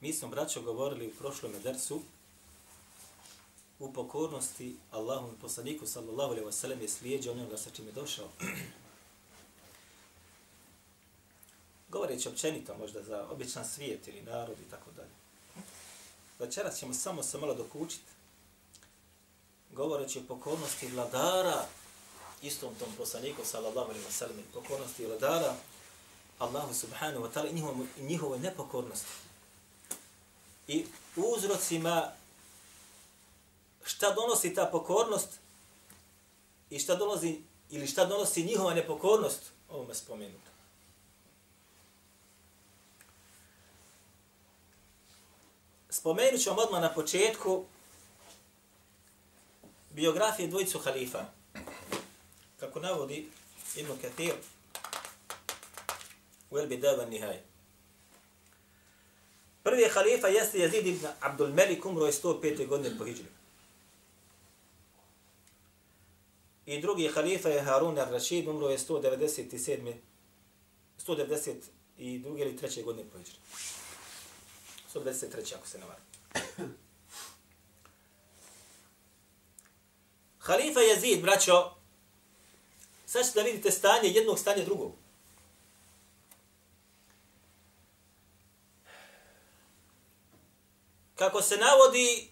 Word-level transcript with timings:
Mi 0.00 0.12
smo, 0.12 0.28
braćo, 0.28 0.62
govorili 0.62 1.06
u 1.06 1.14
prošlom 1.18 1.52
dersu 1.62 2.00
u 3.78 3.92
pokornosti 3.92 4.76
Allahom 4.90 5.36
poslaniku 5.40 5.86
sallallahu 5.86 6.32
alaihi 6.32 6.48
wasallam 6.48 6.82
je 6.82 6.88
slijeđa 6.88 7.32
onoga 7.32 7.56
sa 7.56 7.70
čim 7.70 7.86
je 7.86 7.92
došao. 7.92 8.28
Govoreći 11.88 12.28
općenito 12.28 12.76
možda 12.78 13.02
za 13.02 13.26
običan 13.30 13.68
svijet 13.68 14.08
ili 14.08 14.22
narod 14.22 14.56
i 14.60 14.70
tako 14.70 14.90
dalje. 14.96 15.10
Večeras 16.38 16.78
ćemo 16.78 16.94
samo 16.94 17.22
se 17.22 17.38
malo 17.38 17.54
dokučiti 17.54 18.16
govoreći 19.76 20.18
o 20.18 20.22
pokornosti 20.28 20.86
vladara 20.86 21.66
istom 22.42 22.74
tom 22.74 22.88
poslaniku 22.98 23.44
sallallahu 23.44 23.90
alejhi 23.90 24.06
ve 24.06 24.12
sellem 24.12 24.36
pokornosti 24.54 25.06
vladara 25.06 25.54
Allahu 26.38 26.74
subhanahu 26.74 27.24
wa 27.24 27.30
ta'ala 27.32 27.48
i 27.98 28.02
njihovoj 28.02 28.38
nepokornosti. 28.38 29.25
I 30.68 30.86
uzrocima 31.16 32.12
šta 33.84 34.14
donosi 34.14 34.54
ta 34.54 34.68
pokornost 34.72 35.28
i 36.70 36.78
šta 36.78 36.94
donosi 36.94 37.42
ili 37.70 37.86
šta 37.86 38.04
donosi 38.04 38.44
njihova 38.44 38.74
nepokornost 38.74 39.40
ovome 39.68 39.94
spomenuto. 39.94 40.50
Spomenut 45.90 46.42
ću 46.42 46.50
vam 46.50 46.58
odmah 46.58 46.82
na 46.82 46.94
početku 46.94 47.64
biografije 49.90 50.48
dvojicu 50.48 50.78
halifa 50.78 51.24
kako 52.60 52.80
navodi 52.80 53.28
Ibn 53.76 53.90
Kathir 54.02 54.34
u 56.50 56.58
El 56.58 56.66
Bidava 56.66 57.04
Nihaj. 57.04 57.55
Prvi 59.66 59.88
halifa 59.88 60.28
jeste 60.28 60.58
Jezid 60.58 60.86
ibn 60.86 61.06
Abdul 61.20 61.48
Melik, 61.48 61.86
umro 61.86 62.06
je 62.06 62.12
105. 62.12 62.66
godine 62.66 62.98
po 62.98 63.04
Hidžri. 63.04 63.26
I 66.66 66.80
drugi 66.80 67.08
halifa 67.08 67.48
je 67.48 67.62
Harun 67.62 67.98
al-Rashid, 67.98 68.48
umro 68.48 68.68
je 68.68 68.78
197. 68.78 69.94
192. 71.06 71.60
ili 71.98 72.58
3. 72.58 72.84
godine 72.84 73.10
po 73.12 73.18
Hidžri. 73.18 73.38
193. 74.94 75.54
ako 75.54 75.68
se 75.68 75.78
ne 75.78 75.86
varam. 75.86 76.04
Halifa 80.38 80.80
Jezid, 80.80 81.22
braćo, 81.22 81.74
Sad 83.06 83.26
ćete 83.26 83.38
da 83.38 83.44
vidite 83.44 83.70
stanje 83.70 84.08
jednog 84.08 84.38
stanje 84.38 84.64
drugog. 84.64 84.92
Kako 91.16 91.42
se 91.42 91.56
navodi 91.56 92.28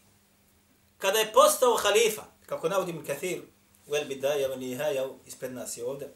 kada 0.99 1.19
je 1.19 1.33
postao 1.33 1.77
halifa, 1.77 2.23
kako 2.47 2.69
navodi 2.69 2.91
Ibn 2.91 3.07
Kathir 3.07 3.43
u 3.87 3.97
El 3.97 4.05
Bidaja, 4.05 4.53
u 4.53 4.57
Nihaja, 4.57 5.09
ispred 5.27 5.53
nas 5.53 5.77
je 5.77 5.85
ovde, 5.85 6.09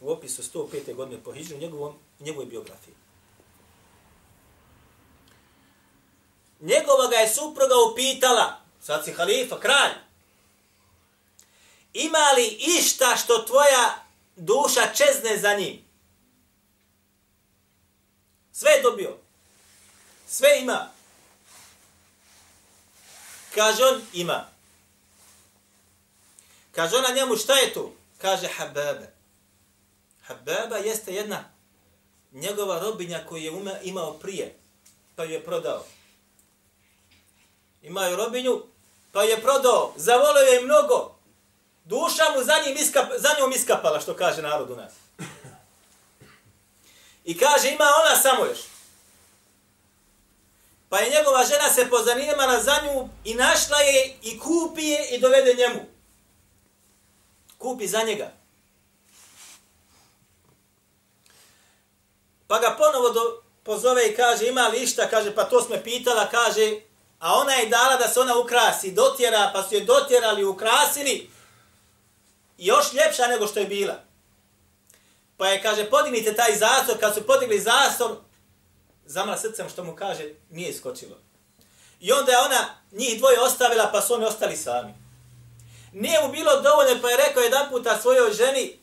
u 0.00 0.10
opisu 0.10 0.42
105. 0.42 0.94
godine 0.94 1.22
po 1.24 1.32
Hidžu, 1.32 1.56
njegovom, 1.56 1.94
njegovoj 2.20 2.46
biografiji. 2.46 2.94
Njegova 6.60 7.08
ga 7.10 7.16
je 7.16 7.28
supruga 7.28 7.74
upitala, 7.92 8.60
sad 8.82 9.04
si 9.04 9.12
halifa, 9.12 9.60
kralj, 9.60 9.92
ima 11.92 12.32
li 12.36 12.46
išta 12.78 13.16
što 13.16 13.38
tvoja 13.38 14.04
duša 14.36 14.92
čezne 14.94 15.38
za 15.38 15.54
njim? 15.54 15.84
Sve 18.52 18.70
je 18.70 18.82
dobio. 18.82 19.16
Sve 20.26 20.58
ima. 20.60 20.93
Kaže 23.54 23.84
on, 23.84 24.02
ima. 24.12 24.46
Kaže 26.72 26.96
ona 26.96 27.08
njemu, 27.14 27.36
šta 27.36 27.54
je 27.54 27.72
to? 27.72 27.92
Kaže, 28.18 28.48
Hababa. 28.48 29.06
Hababa 30.26 30.76
jeste 30.76 31.14
jedna 31.14 31.44
njegova 32.32 32.78
robinja 32.78 33.26
koju 33.28 33.42
je 33.42 33.80
imao 33.82 34.12
prije, 34.12 34.54
pa 35.16 35.24
ju 35.24 35.30
je 35.30 35.44
prodao. 35.44 35.84
Imaju 37.82 38.16
robinju, 38.16 38.62
pa 39.12 39.22
ju 39.22 39.30
je 39.30 39.42
prodao. 39.42 39.92
Zavolio 39.96 40.42
je 40.42 40.60
mnogo. 40.60 41.14
Duša 41.84 42.24
mu 42.36 42.44
za, 42.44 42.54
njim 42.66 42.76
iskap, 42.76 43.06
za 43.16 43.28
njom 43.40 43.52
iskapala, 43.52 44.00
što 44.00 44.16
kaže 44.16 44.42
narod 44.42 44.70
u 44.70 44.76
nas. 44.76 44.92
I 47.24 47.38
kaže, 47.38 47.68
ima 47.68 47.84
ona 48.04 48.16
samo 48.16 48.44
još. 48.44 48.58
Pa 50.94 51.00
je 51.00 51.10
njegova 51.10 51.44
žena 51.44 51.72
se 51.72 51.90
pozanimala 51.90 52.62
za 52.62 52.76
nju 52.84 53.08
i 53.24 53.34
našla 53.34 53.78
je 53.78 54.16
i 54.22 54.38
kupi 54.38 54.84
je 54.84 55.08
i 55.08 55.20
dovede 55.20 55.54
njemu. 55.54 55.80
Kupi 57.58 57.88
za 57.88 58.02
njega. 58.02 58.32
Pa 62.46 62.58
ga 62.58 62.76
ponovo 62.78 63.10
do, 63.10 63.42
pozove 63.62 64.08
i 64.08 64.16
kaže, 64.16 64.46
ima 64.46 64.68
li 64.68 64.82
išta? 64.82 65.10
Kaže, 65.10 65.34
pa 65.34 65.44
to 65.44 65.62
smo 65.62 65.76
pitala, 65.84 66.28
kaže, 66.30 66.80
a 67.18 67.34
ona 67.34 67.52
je 67.52 67.66
dala 67.66 67.96
da 67.96 68.08
se 68.08 68.20
ona 68.20 68.38
ukrasi, 68.38 68.92
dotjera, 68.92 69.50
pa 69.54 69.62
su 69.62 69.74
je 69.74 69.84
dotjerali, 69.84 70.44
ukrasili, 70.44 71.30
još 72.58 72.92
ljepša 72.92 73.26
nego 73.26 73.46
što 73.46 73.60
je 73.60 73.66
bila. 73.66 74.00
Pa 75.36 75.48
je, 75.48 75.62
kaže, 75.62 75.90
podignite 75.90 76.34
taj 76.34 76.56
zastor, 76.56 77.00
kad 77.00 77.14
su 77.14 77.26
podigli 77.26 77.60
zastor, 77.60 78.16
zamra 79.06 79.38
srcem 79.38 79.68
što 79.68 79.84
mu 79.84 79.96
kaže, 79.96 80.24
nije 80.50 80.70
iskočilo. 80.70 81.16
I 82.00 82.12
onda 82.12 82.32
je 82.32 82.38
ona 82.38 82.74
njih 82.92 83.18
dvoje 83.18 83.40
ostavila, 83.40 83.90
pa 83.92 84.00
su 84.00 84.14
oni 84.14 84.24
ostali 84.24 84.56
sami. 84.56 84.94
Nije 85.92 86.20
mu 86.22 86.32
bilo 86.32 86.60
dovoljno, 86.60 87.02
pa 87.02 87.10
je 87.10 87.16
rekao 87.16 87.42
jedan 87.42 87.70
puta 87.70 88.00
svojoj 88.00 88.32
ženi, 88.32 88.78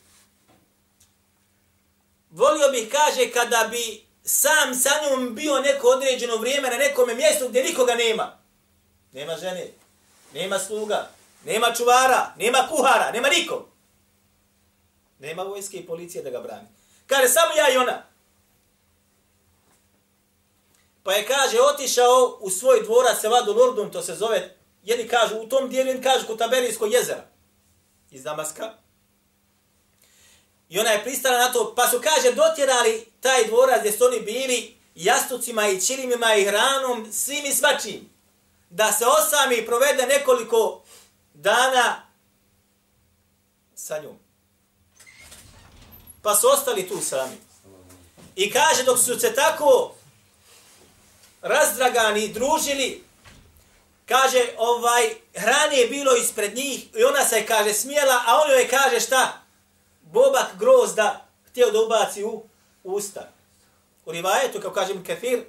volio 2.30 2.72
bih, 2.72 2.90
kaže, 2.92 3.32
kada 3.32 3.68
bi 3.72 4.06
sam 4.24 4.76
sa 4.76 4.90
njom 5.04 5.36
bio 5.36 5.60
neko 5.60 5.88
određeno 5.88 6.38
vrijeme 6.38 6.70
na 6.70 6.78
nekom 6.78 7.10
mjestu 7.16 7.48
gdje 7.50 7.64
nikoga 7.64 7.96
nema. 7.96 8.38
Nema 9.12 9.38
žene, 9.38 9.68
nema 10.34 10.60
sluga, 10.60 11.10
nema 11.46 11.74
čuvara, 11.74 12.34
nema 12.38 12.68
kuhara, 12.70 13.12
nema 13.12 13.30
nikog. 13.30 13.68
Nema 15.20 15.44
vojske 15.44 15.78
i 15.78 15.86
policije 15.86 16.24
da 16.24 16.30
ga 16.30 16.40
brani. 16.40 16.68
Kaže, 17.08 17.30
samo 17.30 17.54
ja 17.54 17.74
i 17.74 17.78
ona. 17.78 18.11
Pa 21.04 21.14
je, 21.14 21.28
kaže, 21.28 21.62
otišao 21.62 22.38
u 22.40 22.50
svoj 22.50 22.84
dvorac, 22.84 23.22
se 23.22 23.30
vadu 23.30 23.54
Lordum, 23.54 23.92
to 23.92 24.02
se 24.02 24.16
zove, 24.16 24.56
jedni 24.84 25.08
kažu 25.08 25.38
u 25.38 25.50
tom 25.50 25.70
dijelu, 25.70 25.90
jedni 25.90 26.04
kažu 26.04 26.28
kod 26.28 26.38
Taberijsko 26.38 26.86
jezera 26.86 27.28
iz 28.12 28.24
Damaska. 28.24 28.74
I 30.70 30.80
ona 30.80 30.90
je 30.90 31.04
pristala 31.04 31.38
na 31.38 31.52
to, 31.52 31.76
pa 31.76 31.88
su, 31.88 32.02
kaže, 32.04 32.32
dotjerali 32.32 33.06
taj 33.22 33.48
dvorac 33.48 33.80
gdje 33.80 33.92
su 33.92 34.06
oni 34.06 34.20
bili 34.20 34.78
jastucima 34.96 35.68
i 35.68 35.82
čilimima 35.82 36.36
i 36.36 36.46
hranom, 36.46 37.12
svim 37.12 37.46
i 37.46 37.54
svačim. 37.54 38.10
Da 38.70 38.92
se 38.92 39.06
osami 39.06 39.56
i 39.56 39.66
provede 39.66 40.06
nekoliko 40.06 40.84
dana 41.34 42.08
sa 43.76 44.00
njom. 44.00 44.20
Pa 46.22 46.36
su 46.36 46.48
ostali 46.48 46.88
tu 46.88 47.02
sami. 47.02 47.38
I 48.36 48.52
kaže, 48.52 48.84
dok 48.84 49.00
su 49.00 49.20
se 49.20 49.34
tako 49.34 49.96
razdragani, 51.42 52.28
družili, 52.28 53.04
kaže, 54.06 54.46
ovaj, 54.58 55.04
hrane 55.36 55.78
je 55.78 55.88
bilo 55.88 56.16
ispred 56.16 56.56
njih 56.56 56.96
i 56.96 57.04
ona 57.04 57.26
se, 57.26 57.46
kaže, 57.46 57.74
smijela, 57.74 58.24
a 58.28 58.42
on 58.42 58.52
joj 58.52 58.68
kaže 58.68 59.00
šta? 59.00 59.42
Bobak 60.02 60.48
grozda 60.60 61.26
htio 61.50 61.72
da 61.72 61.80
ubaci 61.80 62.24
u 62.24 62.44
usta. 62.84 63.30
U 64.06 64.12
rivajetu, 64.12 64.60
kao 64.62 64.72
kažem 64.72 65.04
kefir, 65.04 65.44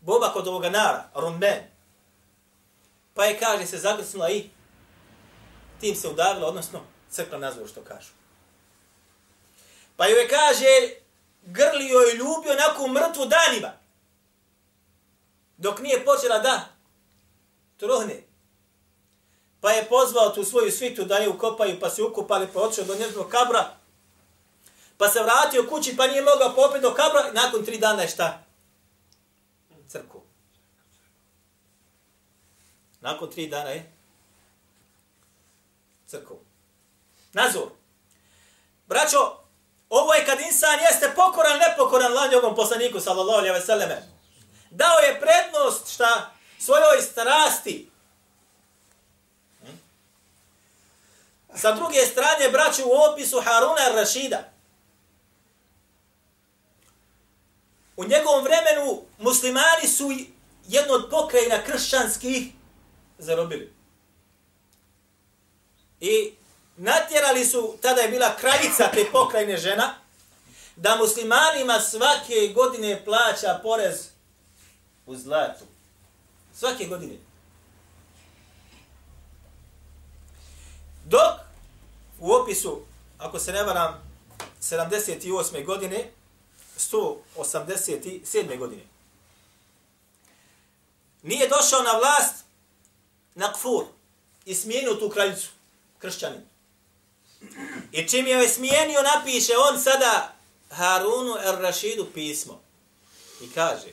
bobak 0.00 0.36
od 0.36 0.48
ovoga 0.48 0.70
nara, 0.70 1.08
rumben. 1.14 1.62
Pa 3.14 3.24
je, 3.24 3.38
kaže, 3.38 3.66
se 3.66 3.78
zagrsnula 3.78 4.30
i 4.30 4.50
tim 5.80 5.94
se 5.94 6.08
udavila, 6.08 6.48
odnosno 6.48 6.80
crkla 7.10 7.38
nazvu 7.38 7.66
što 7.66 7.80
kažu. 7.80 8.10
Pa 9.96 10.06
joj 10.06 10.28
kaže, 10.28 10.90
grlio 11.42 11.98
i 12.12 12.16
ljubio 12.16 12.52
onako 12.52 12.88
mrtvu 12.88 13.26
danima 13.26 13.85
dok 15.56 15.80
nije 15.80 16.04
počela 16.04 16.38
da 16.38 16.68
truhne. 17.76 18.22
Pa 19.60 19.70
je 19.70 19.88
pozvao 19.88 20.30
tu 20.30 20.44
svoju 20.44 20.72
svitu 20.72 21.04
da 21.04 21.16
je 21.16 21.28
ukopaju, 21.28 21.80
pa 21.80 21.90
se 21.90 22.02
ukupali, 22.02 22.48
pa 22.54 22.60
odšao 22.60 22.84
do 22.84 22.94
njezinog 22.94 23.28
kabra, 23.28 23.76
pa 24.98 25.08
se 25.08 25.22
vratio 25.22 25.66
kući, 25.68 25.96
pa 25.96 26.06
nije 26.06 26.22
mogao 26.22 26.54
popet 26.54 26.82
do 26.82 26.94
kabra, 26.94 27.32
nakon 27.32 27.64
tri 27.64 27.78
dana 27.78 28.02
je 28.02 28.08
šta? 28.08 28.42
Crku. 29.88 30.20
Nakon 33.00 33.30
tri 33.30 33.46
dana 33.46 33.70
je 33.70 33.92
crku. 36.06 36.38
Nazor. 37.32 37.68
Braćo, 38.86 39.36
ovo 39.90 40.14
je 40.14 40.26
kad 40.26 40.40
insan 40.40 40.78
jeste 40.80 41.12
pokoran, 41.16 41.58
nepokoran 41.58 42.12
lanjovom 42.12 42.54
poslaniku, 42.54 43.00
sallallahu 43.00 43.38
alaihi 43.38 43.54
ve 43.54 43.60
selleme. 43.60 44.15
Dao 44.70 44.98
je 44.98 45.20
prednost 45.20 45.94
šta? 45.94 46.34
Svojoj 46.58 47.02
strasti. 47.02 47.90
Hm? 49.60 49.76
Sa 51.56 51.72
druge 51.72 52.00
strane, 52.00 52.48
braću, 52.48 52.82
u 52.86 53.12
opisu 53.12 53.40
Haruna 53.40 53.88
Rašida, 53.94 54.52
u 57.96 58.04
njegovom 58.04 58.44
vremenu 58.44 59.02
muslimani 59.18 59.88
su 59.88 60.10
jedno 60.68 60.94
od 60.94 61.10
pokrajina 61.10 61.62
kršćanskih 61.62 62.52
zarobili. 63.18 63.72
I 66.00 66.32
natjerali 66.76 67.44
su, 67.44 67.78
tada 67.82 68.00
je 68.00 68.08
bila 68.08 68.36
kraljica 68.36 68.90
te 68.94 69.04
pokrajine 69.12 69.56
žena, 69.56 69.94
da 70.76 70.96
muslimanima 70.96 71.80
svake 71.80 72.52
godine 72.54 73.04
plaća 73.04 73.60
porez 73.62 74.08
u 75.06 75.16
zlatu. 75.16 75.64
Svake 76.54 76.84
godine. 76.84 77.16
Dok 81.04 81.40
u 82.20 82.32
opisu, 82.32 82.80
ako 83.18 83.38
se 83.38 83.52
ne 83.52 83.62
varam, 83.62 84.06
78. 84.60 85.64
godine, 85.64 86.10
187. 86.78 88.58
godine, 88.58 88.82
nije 91.22 91.48
došao 91.48 91.82
na 91.82 91.92
vlast 91.92 92.44
Nakfur 93.34 93.84
i 94.44 94.54
smijenio 94.54 94.94
tu 94.94 95.10
kraljicu, 95.10 95.48
kršćanin. 95.98 96.42
I 97.92 98.08
čim 98.08 98.26
je 98.26 98.48
smijenio, 98.48 99.02
napiše 99.02 99.52
on 99.70 99.80
sada 99.80 100.34
Harunu 100.70 101.34
el-Rašidu 101.44 102.06
pismo. 102.14 102.60
I 103.40 103.52
kaže, 103.54 103.88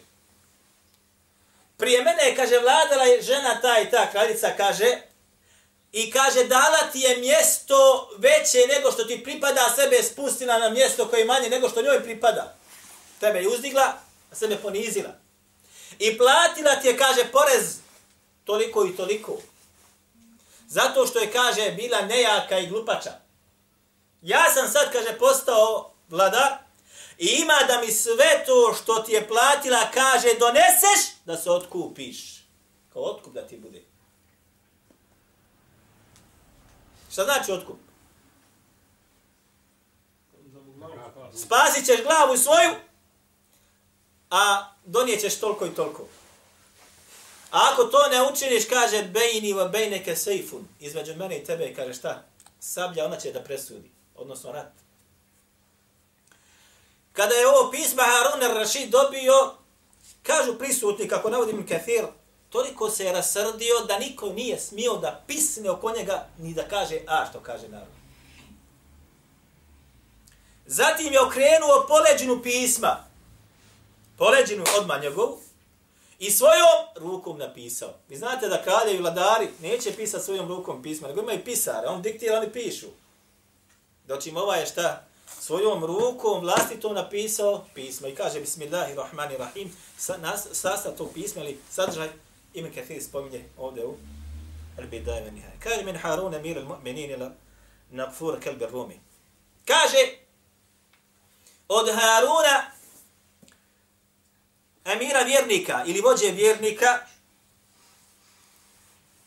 prije 1.84 2.04
mene, 2.04 2.36
kaže, 2.36 2.60
vladala 2.60 3.04
je 3.04 3.22
žena 3.22 3.62
ta 3.62 3.80
i 3.80 3.90
ta 3.90 4.12
kraljica, 4.12 4.50
kaže, 4.58 4.98
i 5.92 6.12
kaže, 6.12 6.44
dala 6.44 6.92
ti 6.92 7.00
je 7.00 7.18
mjesto 7.18 8.10
veće 8.18 8.68
nego 8.68 8.92
što 8.92 9.04
ti 9.04 9.24
pripada, 9.24 9.74
sebe 9.76 10.04
spustila 10.04 10.60
na 10.60 10.70
mjesto 10.70 11.08
koje 11.08 11.20
je 11.20 11.26
manje 11.26 11.50
nego 11.50 11.70
što 11.70 11.82
njoj 11.82 12.04
pripada. 12.04 12.56
Tebe 13.20 13.40
je 13.40 13.48
uzdigla, 13.48 13.94
a 14.32 14.36
sebe 14.36 14.58
ponizila. 14.58 15.10
I 16.00 16.18
platila 16.18 16.76
ti 16.76 16.88
je, 16.88 16.98
kaže, 16.98 17.26
porez 17.32 17.78
toliko 18.46 18.86
i 18.86 18.96
toliko. 18.96 19.38
Zato 20.68 21.08
što 21.08 21.20
je, 21.20 21.32
kaže, 21.32 21.72
bila 21.72 22.02
nejaka 22.02 22.60
i 22.60 22.68
glupača. 22.68 23.12
Ja 24.22 24.52
sam 24.54 24.72
sad, 24.72 24.92
kaže, 24.92 25.18
postao 25.20 25.94
vladar 26.10 26.58
i 27.18 27.28
ima 27.42 27.54
da 27.68 27.82
mi 27.82 27.92
sve 27.92 28.44
to 28.46 28.74
što 28.84 29.00
ti 29.00 29.12
je 29.12 29.28
platila, 29.28 29.92
kaže, 29.94 30.28
doneseš 30.40 31.16
da 31.26 31.38
se 31.38 31.52
otkupiš. 31.52 32.44
Kao 32.94 33.02
otkup 33.02 33.34
da 33.34 33.48
ti 33.48 33.58
bude. 33.58 33.82
Šta 37.12 37.24
znači 37.24 37.52
otkup? 37.52 37.78
Spasit 41.36 41.86
ćeš 41.86 42.04
glavu 42.04 42.38
svoju, 42.38 42.72
a 44.30 44.74
donijećeš 44.86 45.40
toliko 45.40 45.66
i 45.66 45.76
toliko. 45.76 46.08
A 47.52 47.70
ako 47.74 47.84
to 47.84 48.10
ne 48.10 48.32
učiniš, 48.32 48.66
kaže, 48.66 49.04
bejni 49.04 49.54
va 49.54 49.68
bejneke 49.68 50.16
sejfun. 50.16 50.68
Između 50.80 51.16
mene 51.16 51.38
i 51.38 51.44
tebe, 51.44 51.74
kaže, 51.74 51.94
šta? 51.94 52.24
Sablja, 52.60 53.06
ona 53.06 53.20
će 53.20 53.32
da 53.32 53.44
presudi. 53.44 53.92
Odnosno, 54.16 54.52
rat. 54.52 54.83
Kada 57.14 57.36
je 57.36 57.48
ovo 57.48 57.72
pisma 57.72 58.04
Harun 58.04 58.42
al-Rashid 58.42 58.90
dobio, 58.90 59.34
kažu 60.24 60.58
prisutni, 60.58 61.08
kako 61.08 61.30
navodim 61.30 61.68
Kathir, 61.68 62.06
toliko 62.50 62.90
se 62.90 63.06
je 63.06 63.12
rasrdio 63.12 63.80
da 63.88 64.00
niko 64.00 64.30
nije 64.30 64.60
smio 64.60 64.94
da 64.94 65.24
pisne 65.28 65.70
oko 65.70 65.92
njega, 65.92 66.28
ni 66.38 66.54
da 66.54 66.68
kaže, 66.68 67.00
a 67.08 67.26
što 67.30 67.40
kaže 67.40 67.68
narod. 67.68 67.88
Zatim 70.66 71.14
je 71.14 71.22
okrenuo 71.22 71.86
poleđinu 71.88 72.42
pisma, 72.44 73.06
poleđinu 74.18 74.64
odmah 74.80 75.02
njegovu, 75.02 75.40
i 76.20 76.32
svojom 76.32 76.80
rukom 76.96 77.38
napisao. 77.38 77.94
Vi 78.10 78.18
znate 78.18 78.50
da 78.50 78.64
kraljevi 78.64 79.02
vladari 79.02 79.48
neće 79.62 79.96
pisati 79.96 80.24
svojom 80.24 80.48
rukom 80.48 80.84
pisma, 80.84 81.08
nego 81.08 81.22
imaju 81.22 81.44
pisare, 81.46 81.88
on 81.88 82.02
diktira, 82.02 82.38
oni 82.38 82.52
pišu. 82.52 82.88
Doći 84.08 84.30
im 84.30 84.36
je 84.36 84.42
ovaj 84.42 84.66
šta? 84.66 85.06
Svojom 85.28 85.86
rukom 85.86 86.42
vlastito 86.42 86.94
napisao 86.94 87.66
pismo 87.74 88.08
i 88.08 88.16
kaže 88.16 88.40
Bismillahirrahmanirrahim, 88.40 89.72
sa, 89.98 90.18
nas, 90.18 90.48
sastav 90.52 90.98
tog 90.98 91.14
pisma 91.14 91.42
ili 91.42 91.60
sadržaj 91.70 92.10
ime 92.54 92.74
Kathir 92.74 93.04
spominje 93.04 93.44
ovdje 93.58 93.86
u 93.86 93.96
Al-Bidaje 94.78 95.32
Nihaj. 95.32 95.60
Kaže 95.60 95.84
min 95.84 95.98
Harun 95.98 96.34
emir 96.34 96.58
al-mu'minin 96.58 97.12
ila 97.12 97.32
naqfur 97.92 98.40
kalbi 98.44 98.66
rumi. 98.66 99.00
Kaže 99.66 100.18
od 101.68 101.90
Haruna 101.96 102.72
emira 104.86 105.20
vjernika 105.20 105.84
ili 105.86 106.02
vođe 106.02 106.32
vjernika 106.32 107.00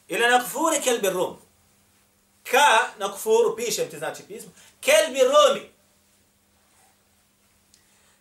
ila 0.08 0.28
naqfur 0.28 0.84
kalbi 0.84 1.10
rum. 1.10 1.37
Ka 2.50 2.88
naqfur 2.99 3.56
pišem 3.56 3.90
ti 3.90 3.99
znači 3.99 4.22
pismo. 4.22 4.50
Kelbi 4.81 5.20
rumi. 5.20 5.75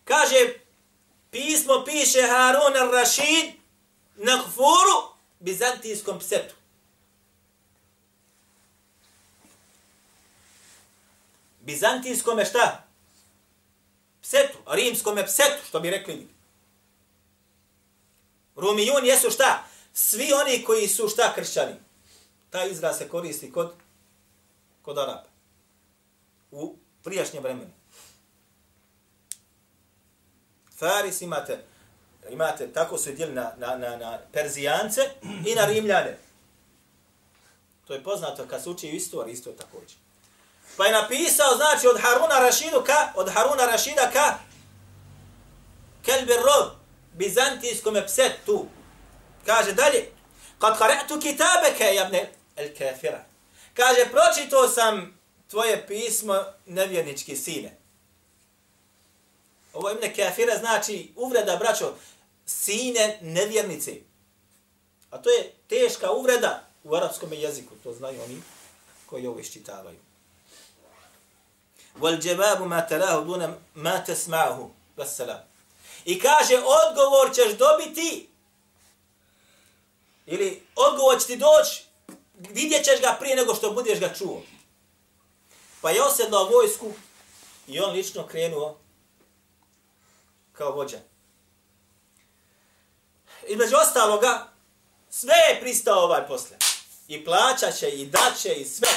Kaže 0.06 0.54
pismo 1.30 1.84
piše 1.84 2.22
Harun 2.22 2.74
al-Rashid 2.78 3.52
na 4.16 4.42
kfuru 4.42 4.96
bizantijskom 5.40 6.18
psetu. 6.18 6.54
Bizantijskom 11.60 12.38
je 12.38 12.44
šta? 12.44 12.86
Psetu, 14.22 14.58
rimskom 14.66 15.18
je 15.18 15.26
psetu, 15.26 15.66
što 15.68 15.80
bi 15.80 15.90
rekli. 15.90 16.28
Rumijun 18.56 19.06
jesu 19.06 19.30
šta? 19.30 19.64
Svi 19.92 20.32
oni 20.32 20.64
koji 20.64 20.88
su 20.88 21.08
šta 21.08 21.32
kršćani. 21.34 21.74
Ta 22.50 22.64
izraz 22.64 22.98
se 22.98 23.08
koristi 23.08 23.52
kod, 23.52 23.74
kod 24.82 24.98
Araba. 24.98 25.28
U 26.50 26.76
prijašnjem 27.02 27.42
vremenu. 27.42 27.75
Faris 30.78 31.20
imate, 31.20 31.64
imate, 32.30 32.72
tako 32.72 32.98
su 32.98 33.12
dijeli 33.12 33.34
na, 33.34 33.52
na, 33.56 33.76
na, 33.76 33.96
na 33.96 34.18
Perzijance 34.32 35.00
i 35.46 35.54
na 35.54 35.64
Rimljane. 35.64 36.18
To 37.86 37.94
je 37.94 38.04
poznato 38.04 38.46
kad 38.50 38.62
se 38.62 38.70
uči 38.70 38.88
istoriju, 38.88 39.32
isto 39.32 39.50
također. 39.50 39.96
Pa 40.76 40.86
je 40.86 40.92
napisao, 40.92 41.56
znači, 41.56 41.86
od 41.86 42.00
Haruna 42.00 42.38
Rašidu 42.38 42.82
ka, 42.86 43.12
od 43.14 43.32
Haruna 43.32 43.66
Rašida 43.66 44.10
ka, 44.12 44.38
Kelbir 46.04 46.36
Rod, 46.36 46.72
bizantijskom 47.12 47.96
psetu. 48.06 48.66
Kaže 49.46 49.72
dalje, 49.72 50.10
kad 50.58 50.78
karetu 50.78 51.20
kitabeke, 51.20 51.94
jabne, 51.94 52.30
el 52.56 52.68
kafira. 52.78 53.24
Kaže, 53.74 54.06
pročito 54.10 54.68
sam 54.68 55.18
tvoje 55.50 55.86
pismo, 55.86 56.44
nevjernički 56.66 57.36
sine. 57.36 57.76
Ovo 59.76 59.90
ime 59.90 60.14
kafira 60.14 60.58
znači 60.58 61.12
uvreda, 61.16 61.56
braćo, 61.56 61.94
sine 62.46 63.18
nevjernice. 63.22 63.92
A 65.10 65.18
to 65.18 65.30
je 65.30 65.52
teška 65.68 66.10
uvreda 66.10 66.68
u 66.84 66.94
arapskom 66.94 67.32
jeziku, 67.32 67.74
to 67.84 67.92
znaju 67.92 68.22
oni 68.22 68.42
koji 69.06 69.26
ovo 69.26 69.40
iščitavaju. 69.40 69.98
Wal 72.00 72.26
jawabu 72.26 72.68
ma 72.68 72.86
tarahu 72.86 73.24
duna 73.24 73.54
ma 73.74 74.04
tasma'uhu. 74.06 74.68
Wassalam. 74.96 75.40
I 76.04 76.20
kaže 76.20 76.56
odgovor 76.56 77.34
ćeš 77.34 77.58
dobiti 77.58 78.28
ili 80.26 80.62
odgovor 80.76 81.20
će 81.20 81.26
ti 81.26 81.36
doći 81.36 81.84
vidjet 82.34 82.84
ćeš 82.84 83.00
ga 83.00 83.16
prije 83.20 83.36
nego 83.36 83.54
što 83.54 83.70
budeš 83.70 84.00
ga 84.00 84.14
čuo. 84.14 84.42
Pa 85.80 85.90
je 85.90 86.02
osjedlao 86.02 86.48
vojsku 86.48 86.92
i 87.66 87.80
on 87.80 87.92
lično 87.92 88.26
krenuo 88.26 88.76
kao 90.58 90.72
vođa. 90.72 90.98
između 93.48 93.76
ostaloga, 93.76 94.46
sve 95.10 95.34
je 95.34 95.60
pristao 95.60 96.04
ovaj 96.04 96.26
posle. 96.26 96.56
I 97.08 97.24
plaćaće, 97.24 97.90
i 97.90 98.06
daće, 98.06 98.54
i 98.54 98.64
sve. 98.64 98.88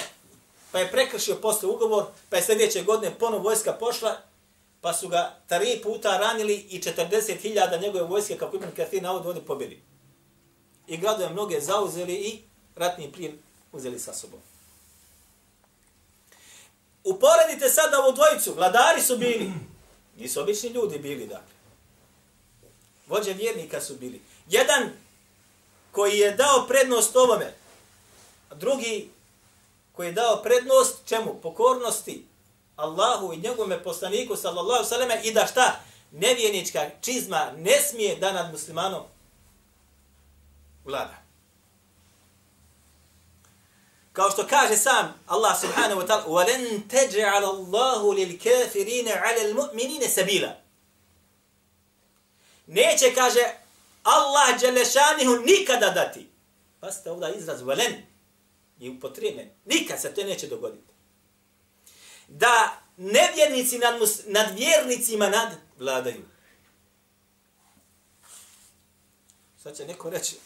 Pa 0.71 0.79
je 0.79 0.91
prekršio 0.91 1.35
posle 1.35 1.69
ugovor, 1.69 2.05
pa 2.29 2.37
je 2.37 2.43
sljedeće 2.43 2.83
godine 2.83 3.15
ponovo 3.19 3.43
vojska 3.43 3.73
pošla, 3.73 4.17
pa 4.81 4.93
su 4.93 5.07
ga 5.07 5.37
tri 5.47 5.81
puta 5.83 6.17
ranili 6.17 6.55
i 6.55 6.81
40.000 6.81 7.81
njegove 7.81 8.03
vojske, 8.03 8.37
kako 8.37 8.55
Ibn 8.55 8.71
Kathir 8.75 9.03
navod, 9.03 9.27
oni 9.27 9.41
pobili. 9.41 9.81
I 10.87 10.97
gradove 10.97 11.29
mnoge 11.29 11.61
zauzeli 11.61 12.13
i 12.13 12.41
ratni 12.75 13.11
plin 13.11 13.39
uzeli 13.71 13.99
sa 13.99 14.13
sobom. 14.13 14.39
Uporedite 17.03 17.69
sad 17.69 17.93
ovu 17.93 18.11
dvojicu, 18.11 18.53
vladari 18.53 19.01
su 19.01 19.17
bili, 19.17 19.51
nisu 20.19 20.41
obični 20.41 20.69
ljudi 20.69 20.99
bili, 20.99 21.27
dakle. 21.27 21.53
Vođe 23.07 23.33
vjernika 23.33 23.81
su 23.81 23.95
bili. 23.95 24.21
Jedan 24.49 24.89
koji 25.91 26.17
je 26.17 26.31
dao 26.31 26.65
prednost 26.67 27.15
ovome, 27.15 27.53
a 28.49 28.55
drugi 28.55 29.09
koji 29.91 30.07
je 30.07 30.13
dao 30.13 30.43
prednost 30.43 30.97
čemu? 31.05 31.39
Pokornosti 31.41 32.25
Allahu 32.75 33.33
i 33.33 33.37
njegovome 33.37 33.83
poslaniku 33.83 34.35
sallallahu 34.35 34.85
sallam 34.85 35.09
i 35.23 35.31
da 35.31 35.47
šta? 35.47 35.79
Nevjenička 36.11 36.89
čizma 37.01 37.51
ne 37.57 37.81
smije 37.81 38.15
da 38.15 38.33
nad 38.33 38.51
muslimanom 38.51 39.03
vlada. 40.85 41.28
Kao 44.12 44.30
što 44.30 44.46
kaže 44.46 44.76
sam 44.76 45.20
Allah 45.26 45.60
subhanahu 45.60 46.00
wa 46.00 46.06
ta'ala 46.06 46.26
وَلَنْ 46.26 46.88
تَجْعَلَ 46.88 47.44
اللَّهُ 47.44 48.14
لِلْكَافِرِينَ 48.14 49.08
عَلَى 49.08 49.50
الْمُؤْمِنِينَ 49.50 50.08
سَبِيلًا 50.08 50.52
Neće, 52.66 53.14
kaže, 53.14 53.40
Allah 54.02 54.60
Đelešanihu 54.60 55.36
nikada 55.46 55.90
dati. 55.90 56.28
Pasta 56.80 57.12
ovdje 57.12 57.34
izraz 57.38 57.62
velen 57.62 58.02
je 58.78 58.90
upotrebljen. 58.90 59.50
Nikad 59.64 60.00
se 60.00 60.14
to 60.14 60.24
neće 60.24 60.46
dogoditi. 60.46 60.92
Da 62.28 62.80
nevjernici 62.96 63.78
nad, 63.78 64.00
mus, 64.00 64.20
nad 64.26 64.58
vjernicima 64.58 65.28
nad 65.28 65.48
vladaju. 65.78 66.24
Sad 69.62 69.76
će 69.76 69.86
neko 69.86 70.10
reći, 70.10 70.36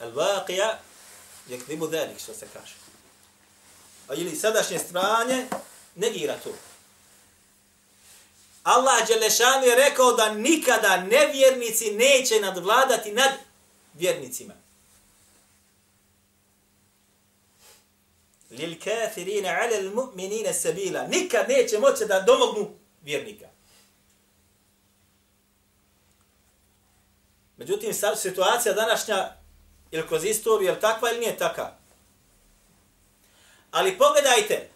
al-vaqija 0.00 0.74
je 1.49 1.59
kvibu 1.59 1.87
dalik, 1.87 2.19
što 2.19 2.33
se 2.33 2.47
kaže. 2.53 2.73
A 4.07 4.13
ili 4.13 4.35
sadašnje 4.35 4.79
stranje 4.79 5.47
negira 5.95 6.37
to. 6.43 6.49
Allah 8.63 9.07
Đelešanu 9.07 9.65
je 9.65 9.75
rekao 9.75 10.13
da 10.13 10.33
nikada 10.33 10.97
nevjernici 10.97 11.91
neće 11.91 12.39
nadvladati 12.39 13.11
nad 13.11 13.31
vjernicima. 13.93 14.53
Lil 18.49 18.75
kafirina 18.83 19.49
ala 19.49 19.77
al 19.77 19.93
mu'minina 19.93 20.53
sabila. 20.53 21.07
Nikad 21.07 21.49
neće 21.49 21.79
moći 21.79 22.05
da 22.05 22.21
domognu 22.21 22.75
vjernika. 23.01 23.47
Međutim, 27.57 27.93
sad 27.93 28.19
situacija 28.19 28.73
današnja 28.73 29.38
ili 29.91 30.07
kroz 30.07 30.25
istoriju, 30.25 30.69
je 30.69 30.79
takva 30.79 31.09
ili 31.09 31.19
nije 31.19 31.37
takva? 31.37 31.77
Ali 33.71 33.97
pogledajte, 33.97 34.69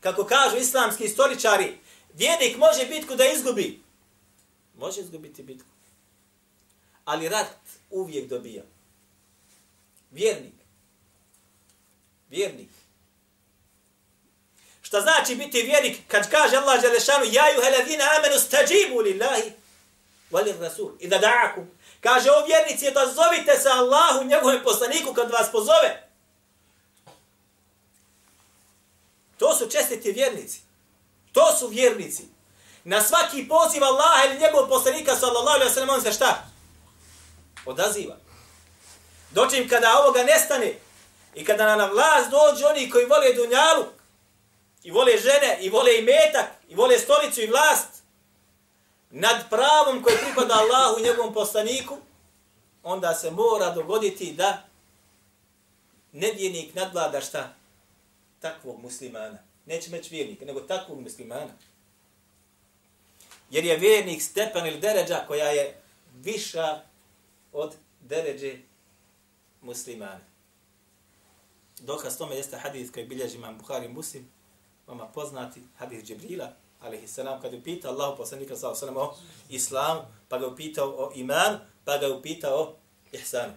kako 0.00 0.24
kažu 0.24 0.56
islamski 0.56 1.04
istoričari, 1.04 1.78
Vjernik 2.14 2.56
može 2.56 2.86
bitku 2.86 3.14
da 3.14 3.24
izgubi. 3.24 3.80
Može 4.78 5.00
izgubiti 5.00 5.42
bitku. 5.42 5.68
Ali 7.04 7.28
rat 7.28 7.56
uvijek 7.90 8.28
dobija. 8.28 8.62
Vjernik. 10.10 10.54
Vjernik. 12.30 12.68
Šta 14.82 15.00
znači 15.00 15.34
biti 15.34 15.62
vjernik 15.62 15.98
kad 16.08 16.30
kaže 16.30 16.56
Allah 16.56 16.80
Želešanu 16.80 17.24
Ja 17.24 17.48
ju 17.48 17.60
heladina 17.62 18.04
amenu 18.18 18.38
stađibu 18.38 19.00
lillahi 19.00 19.52
valir 20.30 20.60
rasul. 20.60 20.92
I 21.00 21.08
da 21.08 21.18
da'akum. 21.18 21.66
Kaže 22.02 22.30
o 22.30 22.46
vjernici 22.46 22.90
da 22.90 23.06
zovite 23.06 23.58
se 23.58 23.68
Allahu 23.68 24.24
njegovom 24.24 24.60
poslaniku 24.64 25.14
kad 25.14 25.30
vas 25.30 25.52
pozove. 25.52 26.08
To 29.38 29.56
su 29.56 29.70
čestiti 29.70 30.12
vjernici. 30.12 30.60
To 31.32 31.56
su 31.58 31.68
vjernici. 31.68 32.24
Na 32.84 33.02
svaki 33.02 33.48
poziv 33.48 33.84
Allaha 33.84 34.24
ili 34.26 34.38
njegovog 34.38 34.68
poslanika 34.68 35.16
sallallahu 35.16 35.54
alaihi 35.56 35.70
wa 35.70 35.74
sallam 35.74 35.94
on 35.94 36.02
se 36.02 36.12
šta? 36.12 36.46
Odaziva. 37.66 38.16
Dočim 39.30 39.68
kada 39.68 39.98
ovoga 39.98 40.24
nestane 40.24 40.74
i 41.34 41.44
kada 41.44 41.76
na 41.76 41.86
vlast 41.86 42.30
dođu 42.30 42.66
oni 42.66 42.90
koji 42.90 43.06
vole 43.06 43.32
dunjalu 43.32 43.84
i 44.82 44.90
vole 44.90 45.18
žene 45.18 45.58
i 45.60 45.70
vole 45.70 45.98
i 45.98 46.02
metak 46.02 46.46
i 46.68 46.74
vole 46.74 46.98
stolicu 46.98 47.40
i 47.40 47.46
vlast 47.46 47.88
nad 49.12 49.48
pravom 49.50 50.02
koje 50.02 50.16
pripada 50.16 50.54
Allahu 50.54 51.00
i 51.00 51.02
njegovom 51.02 51.34
poslaniku, 51.34 51.96
onda 52.82 53.14
se 53.14 53.30
mora 53.30 53.70
dogoditi 53.70 54.32
da 54.32 54.62
nedjenik 56.12 56.74
nadvlada 56.74 57.20
šta? 57.20 57.54
Takvog 58.40 58.80
muslimana. 58.82 59.38
Neće 59.66 59.90
meći 59.90 60.14
vjernik, 60.14 60.40
nego 60.40 60.60
takvog 60.60 61.00
muslimana. 61.00 61.52
Jer 63.50 63.64
je 63.64 63.76
vjernik 63.76 64.22
stepen 64.22 64.66
ili 64.66 64.80
deređa 64.80 65.24
koja 65.26 65.46
je 65.46 65.80
viša 66.14 66.80
od 67.52 67.74
deređe 68.00 68.56
muslimana. 69.60 70.20
Dokaz 71.80 72.18
tome 72.18 72.36
jeste 72.36 72.56
hadith 72.56 72.92
koji 72.92 73.06
bilježi 73.06 73.36
imam 73.36 73.58
Bukhari 73.58 73.88
muslim, 73.88 74.28
vama 74.86 75.06
poznati 75.06 75.60
hadith 75.78 76.04
Džibrila, 76.04 76.52
alaihi 76.84 77.08
salam, 77.08 77.40
kada 77.42 77.56
je 77.56 77.62
pitao 77.62 77.92
Allah 77.92 78.14
poslanika 78.16 78.56
sallahu 78.56 78.78
sallam 78.78 78.96
o 78.96 79.14
islamu, 79.48 80.00
pa 80.28 80.38
ga 80.38 80.46
upitao 80.46 80.88
o 80.88 81.12
iman, 81.14 81.58
pa 81.84 81.98
ga 81.98 82.08
upitao 82.08 82.60
o 82.62 82.76
ihsanu. 83.12 83.52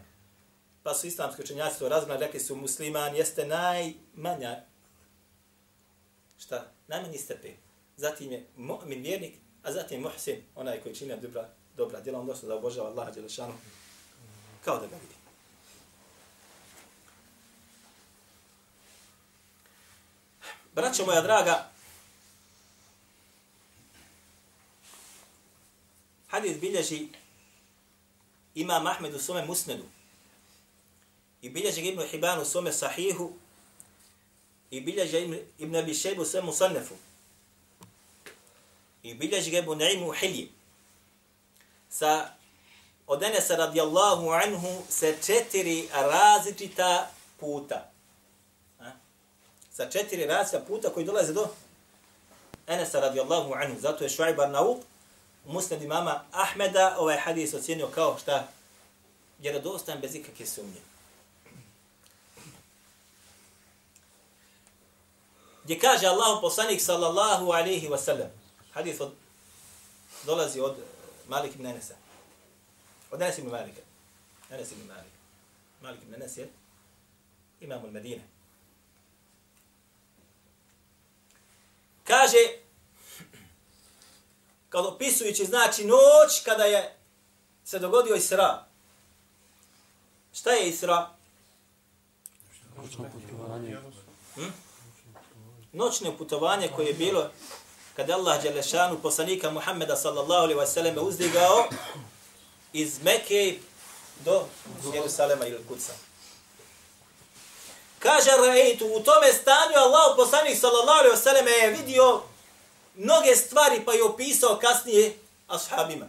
Pa 0.84 0.94
su 0.94 1.08
islamski 1.08 1.42
učenjaci 1.42 1.80
to 1.80 1.90
razgledali, 1.90 2.26
rekli 2.26 2.40
su 2.40 2.56
musliman 2.56 3.16
jeste 3.16 3.48
najmanja 3.48 4.64
šta? 6.38 6.72
Najmanji 6.88 7.18
stepen. 7.18 7.56
Zatim 7.98 8.32
je 8.32 8.48
mu'min 8.58 9.02
vjernik, 9.02 9.36
a 9.64 9.72
zatim 9.72 10.02
muhsin, 10.02 10.44
onaj 10.56 10.82
koji 10.82 10.96
čini 10.96 11.18
dobra, 11.22 11.50
dobra 11.78 12.02
djela, 12.02 12.20
on 12.20 12.28
došlo 12.28 12.48
da 12.48 12.56
obožava 12.56 12.90
Allaha 12.90 13.12
Đelešanu, 13.12 13.54
kao 14.66 14.80
da 14.80 14.88
ga 14.88 14.96
vidi. 14.96 15.16
Braćo 20.74 21.06
moja 21.06 21.22
draga, 21.22 21.70
hadith 26.36 26.60
bilježi 26.60 27.08
ima 28.56 28.82
Ahmed 28.86 29.16
u 29.16 29.20
svome 29.20 29.46
musnedu 29.46 29.84
i 31.42 31.50
bilježi 31.50 31.82
Ibn 31.82 32.02
Hibban 32.02 32.42
u 32.42 32.46
svome 32.46 32.72
sahihu 32.72 33.32
i 34.72 34.82
bilježi 34.82 35.42
Ibn 35.58 35.76
Abi 35.76 35.94
Shaybu 35.94 36.22
u 36.22 36.26
svome 36.26 36.46
musannefu 36.46 36.96
i 39.04 39.14
bilježi 39.14 39.52
ga 39.52 39.58
Ibn 39.58 39.78
Naimu 39.78 40.12
Hilji 40.12 40.52
sa 41.90 42.30
od 43.08 43.24
Enesa 43.24 43.56
radijallahu 43.56 44.30
anhu 44.30 44.84
se 44.90 45.18
četiri 45.26 45.88
različita 45.94 47.12
puta. 47.40 47.92
A? 48.80 48.92
Sa 49.72 49.90
četiri 49.90 50.26
različita 50.26 50.66
puta 50.68 50.90
koji 50.90 51.06
dolaze 51.06 51.34
do 51.34 51.48
Enesa 52.68 53.00
radijallahu 53.00 53.54
anhu. 53.54 53.80
Zato 53.80 54.04
je 54.04 54.10
Šuayb 54.10 54.52
Nauk 54.52 54.78
musnad 55.48 55.82
imama 55.82 56.24
Ahmeda 56.32 56.96
ovaj 57.00 57.18
hadis 57.18 57.54
ocjenio 57.54 57.88
kao 57.88 58.18
šta 58.22 58.48
vjerodostan 59.40 60.00
bez 60.02 60.16
ikakve 60.16 60.46
sumnje. 60.46 60.82
Gdje 65.64 65.80
kaže 65.80 66.08
Allah 66.08 66.38
poslanik 66.42 66.82
sallallahu 66.82 67.52
alaihi 67.52 67.90
wa 67.90 67.98
sallam, 67.98 68.30
hadis 68.74 69.02
od, 69.02 69.12
dolazi 70.26 70.60
od 70.60 70.72
eh, 70.80 70.84
Malik 71.28 71.56
ibn 71.56 71.66
Anasa. 71.66 71.96
Od 73.12 73.22
Anas 73.22 73.38
ibn 73.38 73.50
Malika. 73.50 73.82
Anas 74.52 74.72
ibn 74.72 74.88
Malik. 74.88 75.14
Malik 75.82 76.02
ibn 76.04 76.16
Anas 76.16 76.38
je 76.38 76.50
imam 77.62 77.86
u 77.86 77.92
Medine. 77.92 78.22
Kaže, 82.04 82.38
kad 84.76 84.86
opisujući 84.86 85.46
znači 85.46 85.86
noć 85.86 86.44
kada 86.46 86.64
je 86.64 86.96
se 87.66 87.80
dogodio 87.80 88.16
Isra. 88.16 88.66
Šta 90.34 90.52
je 90.52 90.70
Isra? 90.70 91.10
Hm? 94.36 94.42
Noćno 95.72 96.18
putovanje 96.18 96.70
koje 96.76 96.88
je 96.88 96.94
bilo 96.94 97.30
kada 97.96 98.14
Allah 98.14 98.44
Đelešanu 98.44 99.00
poslanika 99.02 99.50
Muhammeda 99.50 99.96
sallallahu 99.96 100.44
alaihi 100.44 100.72
sallam 100.72 101.08
uzdigao 101.08 101.68
iz 102.74 103.04
Mekke 103.04 103.58
do 104.26 104.46
Jerusalema 104.94 105.46
ili 105.46 105.66
Kuca. 105.68 105.94
Kaže 108.00 108.30
Raitu, 108.48 108.86
u 108.86 109.00
tome 109.04 109.34
stanju 109.34 109.76
Allah 109.76 110.16
poslanik 110.16 110.58
sallallahu 110.60 111.00
alaihi 111.00 111.16
wasallam 111.16 111.48
je 111.48 111.70
vidio 111.70 112.22
mnoge 112.96 113.36
stvari 113.36 113.86
pa 113.86 113.94
je 113.94 114.04
opisao 114.04 114.60
kasnije 114.62 115.18
ashabima. 115.48 116.06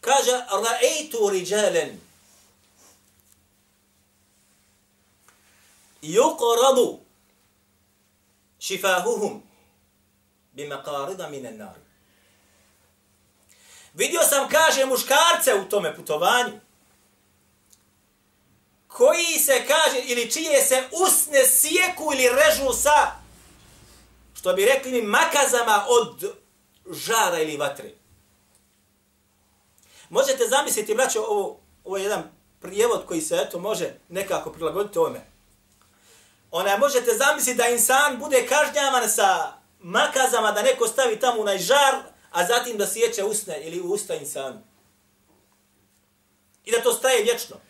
Kaže 0.00 0.32
ra'ejtu 0.32 1.30
riđalen 1.30 2.00
yuqradu 6.02 6.98
šifahuhum 8.58 9.42
bimaqarida 10.56 11.28
minan 11.28 11.56
nar. 11.56 11.76
Vidio 13.94 14.20
sam, 14.22 14.48
kaže, 14.48 14.84
muškarce 14.84 15.54
u 15.54 15.68
tome 15.68 15.96
putovanju, 15.96 16.60
koji 18.98 19.38
se 19.38 19.66
kaže, 19.66 20.00
ili 20.04 20.30
čije 20.30 20.62
se 20.62 20.82
usne 20.92 21.46
sjeku 21.46 22.12
ili 22.12 22.28
režu 22.28 22.72
sa, 22.72 23.12
što 24.34 24.52
bi 24.52 24.64
rekli 24.64 24.92
mi, 24.92 25.02
makazama 25.02 25.84
od 25.88 26.34
žara 26.90 27.38
ili 27.38 27.56
vatre. 27.56 27.90
Možete 30.08 30.46
zamisliti, 30.48 30.94
braćo, 30.94 31.20
ovo, 31.20 31.60
ovo 31.84 31.96
je 31.96 32.02
jedan 32.02 32.30
prijevod 32.60 33.06
koji 33.06 33.20
se 33.20 33.36
eto 33.36 33.58
može 33.58 33.94
nekako 34.08 34.52
prilagoditi 34.52 34.98
ovome. 34.98 35.20
Ona 36.50 36.76
možete 36.76 37.14
zamisliti 37.14 37.58
da 37.58 37.68
insan 37.68 38.18
bude 38.18 38.46
kažnjavan 38.46 39.08
sa 39.08 39.52
makazama, 39.78 40.52
da 40.52 40.62
neko 40.62 40.86
stavi 40.88 41.20
tamo 41.20 41.40
onaj 41.40 41.58
žar, 41.58 41.94
a 42.30 42.46
zatim 42.46 42.76
da 42.76 42.86
sjeće 42.86 43.24
usne 43.24 43.60
ili 43.60 43.80
usta 43.80 44.14
insanu. 44.14 44.60
I 46.64 46.70
da 46.72 46.82
to 46.82 46.92
staje 46.92 47.22
vječno. 47.22 47.67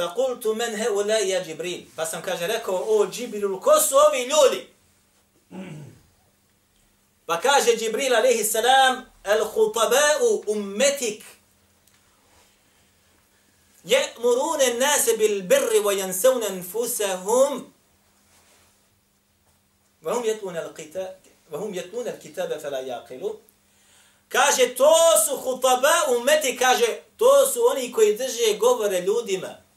فقلتُ 0.00 0.46
من 0.46 0.74
هؤلاء 0.82 1.26
يا 1.26 1.42
جبريل؟ 1.42 1.88
فسم 1.96 2.20
كاجا 2.20 2.46
ركو 2.46 2.76
أو 2.76 3.04
جبريل 3.04 3.54
الكوسو 3.54 4.10
في 4.10 4.26
لولي. 4.26 4.64
فكاجا 7.28 7.74
جبريل 7.74 8.14
عليه 8.14 8.40
السلام 8.40 9.06
الخطباء 9.26 10.42
أمتك 10.52 11.22
يأمرون 13.84 14.60
الناس 14.60 15.10
بالبر 15.10 15.72
وينسون 15.84 16.42
أنفسهم 16.42 17.72
وهم 20.02 20.24
يتلون 20.24 20.56
الكتاب 20.56 21.20
وهم 21.52 21.74
يتلون 21.74 22.08
الكتاب 22.08 22.58
فلا 22.58 22.80
يعقلوا 22.80 23.34
كاجا 24.30 24.64
تو 24.64 24.94
خطباء 25.36 26.16
أمتك 26.16 26.56
كاجا 26.56 27.02
تو 27.18 27.44
سو 27.44 27.68
أوني 27.68 27.88
كويتجي 27.88 28.58
govore 28.58 29.00
ljudima. 29.00 29.69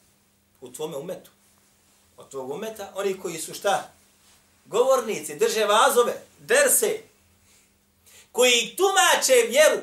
U 0.63 0.71
tvome 0.71 0.97
umetu. 0.97 1.31
Od 2.17 2.29
tvog 2.29 2.49
umeta, 2.49 2.91
oni 2.95 3.19
koji 3.19 3.37
su 3.37 3.53
šta? 3.53 3.91
Govornici, 4.65 5.35
drže 5.35 5.65
vazove, 5.65 6.21
derse, 6.39 7.01
koji 8.31 8.75
tumače 8.75 9.47
vjeru 9.49 9.81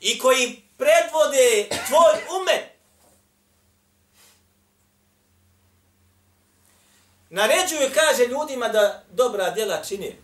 i 0.00 0.18
koji 0.18 0.62
predvode 0.76 1.68
tvoj 1.88 2.40
umet. 2.40 2.72
Naređuju, 7.30 7.90
kaže 7.94 8.26
ljudima 8.26 8.68
da 8.68 9.04
dobra 9.10 9.50
djela 9.50 9.82
čine. 9.84 10.16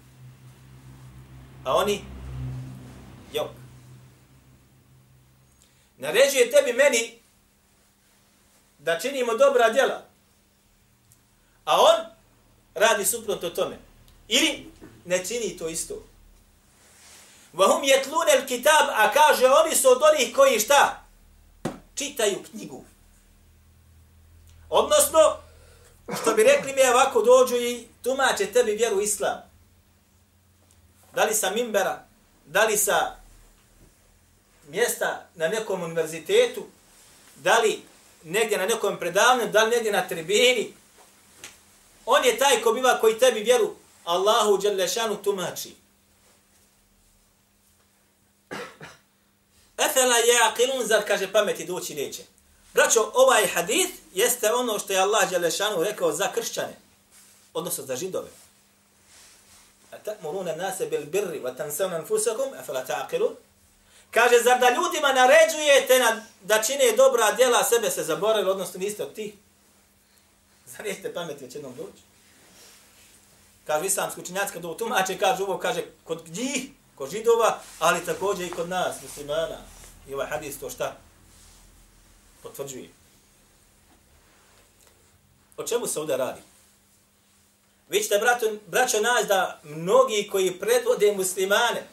A 1.64 1.76
oni, 1.76 2.04
jok. 3.32 3.48
Naređuje 5.96 6.50
tebi 6.50 6.72
meni 6.72 7.17
da 8.78 8.98
činimo 9.00 9.34
dobra 9.34 9.70
djela. 9.70 10.02
A 11.64 11.80
on 11.80 12.06
radi 12.74 13.04
suprotno 13.04 13.50
tome. 13.50 13.78
Ili 14.28 14.70
ne 15.04 15.24
čini 15.24 15.56
to 15.58 15.68
isto. 15.68 15.94
Vahum 17.52 17.84
jetlune 17.84 18.32
el 18.32 18.46
kitab, 18.46 18.88
a 18.92 19.12
kaže 19.12 19.46
oni 19.46 19.76
su 19.76 19.88
od 19.88 20.02
onih 20.02 20.36
koji 20.36 20.60
šta? 20.60 21.04
Čitaju 21.94 22.44
knjigu. 22.50 22.84
Odnosno, 24.70 25.18
što 26.22 26.34
bi 26.34 26.42
rekli 26.42 26.72
mi 26.72 26.88
ovako 26.88 27.22
dođu 27.22 27.56
i 27.56 27.86
tumače 28.02 28.46
tebi 28.46 28.72
vjeru 28.72 29.00
islam. 29.00 29.38
Da 31.14 31.24
li 31.24 31.34
sa 31.34 31.50
mimbera, 31.50 32.04
da 32.46 32.64
li 32.64 32.76
sa 32.76 33.16
mjesta 34.68 35.26
na 35.34 35.48
nekom 35.48 35.82
univerzitetu, 35.82 36.66
da 37.36 37.58
li 37.58 37.82
negdje 38.28 38.58
na 38.58 38.66
nekom 38.66 38.98
predavanju, 38.98 39.52
da 39.52 39.64
li 39.64 39.70
negdje 39.70 39.92
na 39.92 40.08
tribini. 40.08 40.72
On 42.06 42.24
je 42.24 42.38
taj 42.38 42.62
ko 42.62 42.72
biva 42.72 42.98
koji 43.00 43.18
tebi 43.18 43.40
vjeru 43.40 43.74
Allahu 44.04 44.58
Đalešanu 44.58 45.16
tumači. 45.22 45.74
Efela 49.78 50.16
je 50.16 50.42
akilun, 50.50 50.86
zar 50.86 51.02
kaže 51.06 51.32
pameti 51.32 51.64
doći 51.64 51.94
neće. 51.94 52.22
Braćo, 52.74 53.10
ovaj 53.14 53.46
hadith 53.46 53.92
jeste 54.14 54.52
ono 54.52 54.78
što 54.78 54.92
je 54.92 54.98
Allah 54.98 55.30
Đalešanu 55.30 55.82
rekao 55.82 56.12
za 56.12 56.32
kršćane, 56.32 56.76
odnosno 57.54 57.84
za 57.84 57.96
židove. 57.96 58.28
Ta'muruna 60.04 60.56
nase 60.56 60.86
bil 60.86 61.04
birri 61.04 61.40
wa 61.40 61.56
tansawna 61.56 61.96
anfusakum 61.96 62.48
afala 62.60 62.84
ta'qilun 62.84 63.32
kaže 64.10 64.42
zar 64.44 64.60
da 64.60 64.70
ljudima 64.70 65.12
naređujete 65.12 65.98
na, 65.98 66.22
da 66.42 66.62
čine 66.62 66.92
dobra 66.96 67.32
djela 67.32 67.64
sebe 67.64 67.90
se 67.90 68.04
zaboravili 68.04 68.50
odnosno 68.50 68.80
niste 68.80 69.02
od 69.02 69.14
tih 69.14 69.34
zar 70.66 70.86
jeste 70.86 71.14
pameti 71.14 71.44
već 71.44 71.54
jednom 71.54 71.74
doći 71.76 72.02
kaže 73.66 73.86
islamski 73.86 74.20
učinjaci 74.20 74.52
kad 74.52 74.64
ovo 74.64 74.74
tumače 74.74 75.18
kaže 75.18 75.42
ovo 75.42 75.58
kaže 75.58 75.82
kod 76.04 76.28
njih 76.28 76.70
kod 76.98 77.10
židova, 77.10 77.60
ali 77.78 78.04
također 78.04 78.46
i 78.46 78.50
kod 78.50 78.68
nas, 78.68 78.96
muslimana. 79.02 79.58
I 80.08 80.14
ovaj 80.14 80.26
hadis 80.26 80.58
to 80.60 80.70
šta? 80.70 80.96
Potvrđuje. 82.42 82.88
O 85.56 85.62
čemu 85.62 85.86
se 85.86 86.00
ovdje 86.00 86.16
radi? 86.16 86.40
Vi 87.88 88.02
ćete, 88.02 88.18
braćo, 88.18 88.46
braćo, 88.66 89.00
nas 89.00 89.26
da 89.26 89.60
mnogi 89.62 90.28
koji 90.32 90.58
predvode 90.58 91.12
muslimane, 91.12 91.86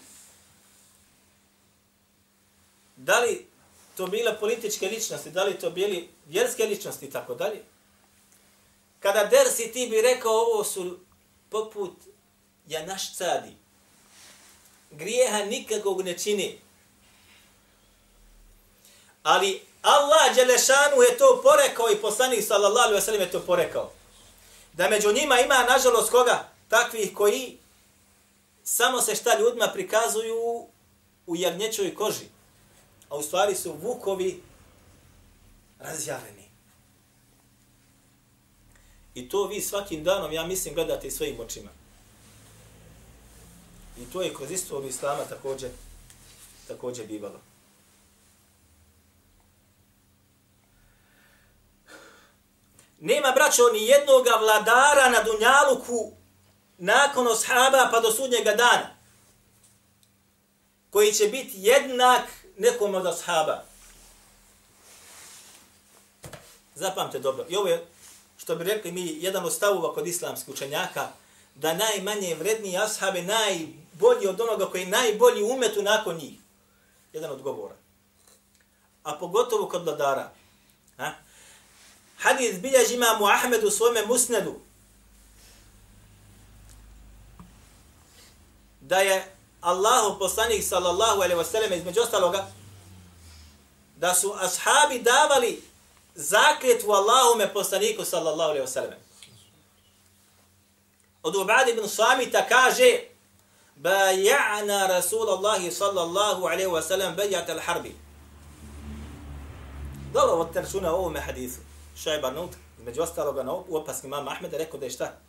da 3.05 3.19
li 3.19 3.47
to 3.97 4.07
bile 4.07 4.39
političke 4.39 4.87
ličnosti, 4.87 5.31
da 5.31 5.43
li 5.43 5.59
to 5.59 5.69
bili 5.69 6.09
vjerske 6.27 6.65
ličnosti 6.65 7.05
i 7.05 7.09
tako 7.09 7.35
dalje, 7.35 7.63
kada 8.99 9.23
dersi 9.23 9.71
ti 9.71 9.87
bi 9.87 10.01
rekao 10.01 10.31
ovo 10.31 10.63
su 10.63 10.99
poput 11.49 11.93
ja 12.67 12.85
naš 12.85 13.15
cadi, 13.15 13.55
grijeha 14.91 15.45
nikakog 15.45 16.01
ne 16.01 16.17
čini. 16.17 16.59
Ali 19.23 19.61
Allah 19.81 20.35
Đelešanu 20.35 21.01
je 21.01 21.17
to 21.17 21.41
porekao 21.43 21.91
i 21.91 22.01
poslanik 22.01 22.43
sallallahu 22.43 22.87
alaihi 22.87 23.01
wasallam 23.01 23.19
je 23.19 23.31
to 23.31 23.39
porekao. 23.39 23.91
Da 24.73 24.89
među 24.89 25.13
njima 25.13 25.39
ima, 25.39 25.63
nažalost, 25.69 26.11
koga? 26.11 26.49
Takvih 26.69 27.13
koji 27.13 27.57
samo 28.63 29.01
se 29.01 29.15
šta 29.15 29.39
ljudima 29.39 29.67
prikazuju 29.73 30.67
u 31.27 31.35
jagnječoj 31.35 31.95
koži. 31.95 32.34
A 33.09 33.15
u 33.15 33.23
stvari 33.23 33.55
su 33.55 33.73
vukovi 33.73 34.43
razjareni. 35.79 36.49
I 39.13 39.29
to 39.29 39.47
vi 39.47 39.61
svakim 39.61 40.03
danom, 40.03 40.33
ja 40.33 40.47
mislim, 40.47 40.73
gledate 40.73 41.11
svojim 41.11 41.39
očima. 41.39 41.69
I 43.97 44.05
to 44.05 44.21
je 44.21 44.33
kroz 44.33 44.51
istoriju 44.51 44.89
Islama 44.89 45.23
također, 45.23 45.69
također 46.67 47.07
bivalo. 47.07 47.39
Nema, 52.99 53.31
braćo, 53.31 53.61
ni 53.73 53.85
jednoga 53.85 54.31
vladara 54.39 55.09
na 55.09 55.23
Dunjaluku 55.23 56.11
nakon 56.77 57.27
oshaba 57.27 57.89
pa 57.91 57.99
do 57.99 58.11
sudnjega 58.11 58.51
dana 58.51 58.95
koji 60.89 61.13
će 61.13 61.27
biti 61.27 61.51
jednak 61.55 62.44
nekom 62.57 62.95
od 62.95 63.05
ashaba. 63.05 63.63
Zapamte 66.75 67.19
dobro. 67.19 67.45
I 67.49 67.55
ovo 67.55 67.67
je, 67.67 67.85
što 68.37 68.55
bi 68.55 68.63
rekli 68.63 68.91
mi, 68.91 69.17
jedan 69.19 69.45
od 69.45 69.53
stavova 69.53 69.93
kod 69.93 70.07
islamskih 70.07 70.53
učenjaka, 70.53 71.07
da 71.55 71.73
najmanje 71.73 72.35
vredni 72.35 72.71
je 73.15 73.23
najbolji 73.23 74.27
od 74.27 74.41
onoga 74.41 74.65
koji 74.65 74.81
je 74.81 74.87
najbolji 74.87 75.43
umetu 75.43 75.81
nakon 75.81 76.17
njih. 76.17 76.39
Jedan 77.13 77.31
od 77.31 77.41
govora. 77.41 77.75
A 79.03 79.13
pogotovo 79.19 79.69
kod 79.69 79.83
vladara. 79.83 80.31
Ha? 80.97 81.13
Hadith 82.17 82.59
biljež 82.59 82.91
imamu 82.91 83.25
Ahmedu 83.25 83.69
svome 83.69 84.05
musnedu. 84.05 84.59
Da 88.81 88.97
je 88.97 89.34
Allahu 89.65 90.19
poslanik 90.19 90.63
sallallahu 90.63 91.21
alejhi 91.21 91.37
ve 91.37 91.45
sellem 91.45 91.73
između 91.73 92.01
ostaloga 92.01 92.47
da 93.97 94.13
su 94.13 94.33
ashabi 94.39 94.99
davali 94.99 95.61
zakletvu 96.15 96.91
Allahume 96.91 97.53
poslaniku 97.53 98.05
sallallahu 98.05 98.49
alejhi 98.49 98.65
ve 98.65 98.71
sellem. 98.71 98.99
Od 101.23 101.35
Ubad 101.35 101.67
ibn 101.67 101.87
Samita 101.87 102.47
kaže 102.47 102.99
Baja'na 103.75 104.87
Rasulallahi 104.87 105.71
sallallahu 105.71 106.45
alejhi 106.45 106.73
ve 106.73 106.81
sellem 106.81 107.15
bejat 107.15 107.49
al-harbi. 107.49 107.95
Dobro, 110.13 110.33
ovo 110.33 110.45
te 110.45 110.61
računa 110.61 110.93
u 110.93 110.95
ovome 110.95 111.19
hadisu. 111.19 111.59
Šajba 111.95 112.31
Nut, 112.31 112.51
među 112.85 113.01
ostaloga 113.01 113.43
na 113.43 113.51
opasni 113.53 114.09
mama 114.09 114.31
Ahmeda, 114.31 114.57
rekao 114.57 114.79
da 114.79 114.85
je 114.85 114.91
šta? 114.91 115.24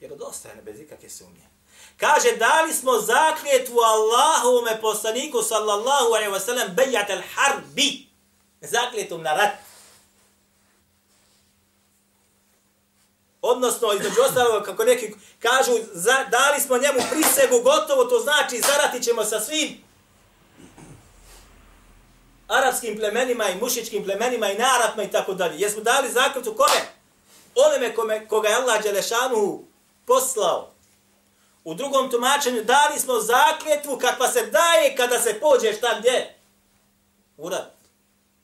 Vjerodostojno, 0.00 0.62
bez 0.62 0.80
ikakve 0.80 1.10
sumnje. 1.10 1.46
Kaže, 1.96 2.36
dali 2.36 2.72
smo 2.72 3.00
zakljetvu 3.00 3.78
Allahovome 3.80 4.80
poslaniku 4.80 5.42
sallallahu 5.42 6.06
alaihi 6.06 6.32
wa 6.32 6.40
sallam 6.40 6.68
bejat 6.74 7.10
al 7.10 7.22
harbi. 7.34 8.06
Zakljetom 8.60 9.22
na 9.22 9.36
rat. 9.36 9.50
Odnosno, 13.42 13.92
između 13.92 14.20
ostalog, 14.28 14.64
kako 14.64 14.84
neki 14.84 15.14
kažu, 15.38 15.72
za, 15.92 16.24
dali 16.30 16.60
smo 16.60 16.78
njemu 16.78 17.00
prisegu 17.10 17.60
gotovo, 17.62 18.04
to 18.04 18.18
znači 18.18 18.60
zaratit 18.60 19.04
ćemo 19.04 19.24
sa 19.24 19.40
svim 19.40 19.86
arapskim 22.48 22.96
plemenima 22.96 23.48
i 23.48 23.60
mušičkim 23.60 24.04
plemenima 24.04 24.50
i 24.50 24.58
naratma 24.58 25.02
i 25.02 25.10
tako 25.10 25.34
dalje. 25.34 25.60
Jesmo 25.60 25.82
dali 25.82 26.12
zakljetu 26.12 26.54
kome? 26.54 26.80
Onome 27.54 27.94
kome, 27.94 28.28
koga 28.28 28.48
je 28.48 28.54
Allah 28.54 28.82
Đelešanu 28.82 29.64
poslao. 30.06 30.72
U 31.64 31.74
drugom 31.74 32.10
tumačenju 32.10 32.64
dali 32.64 33.00
smo 33.00 33.20
zakljetvu 33.20 33.98
kakva 33.98 34.28
se 34.28 34.46
daje 34.46 34.96
kada 34.96 35.20
se 35.20 35.40
pođe 35.40 35.72
šta 35.72 35.96
gdje? 35.98 36.38
Urat. 37.36 37.72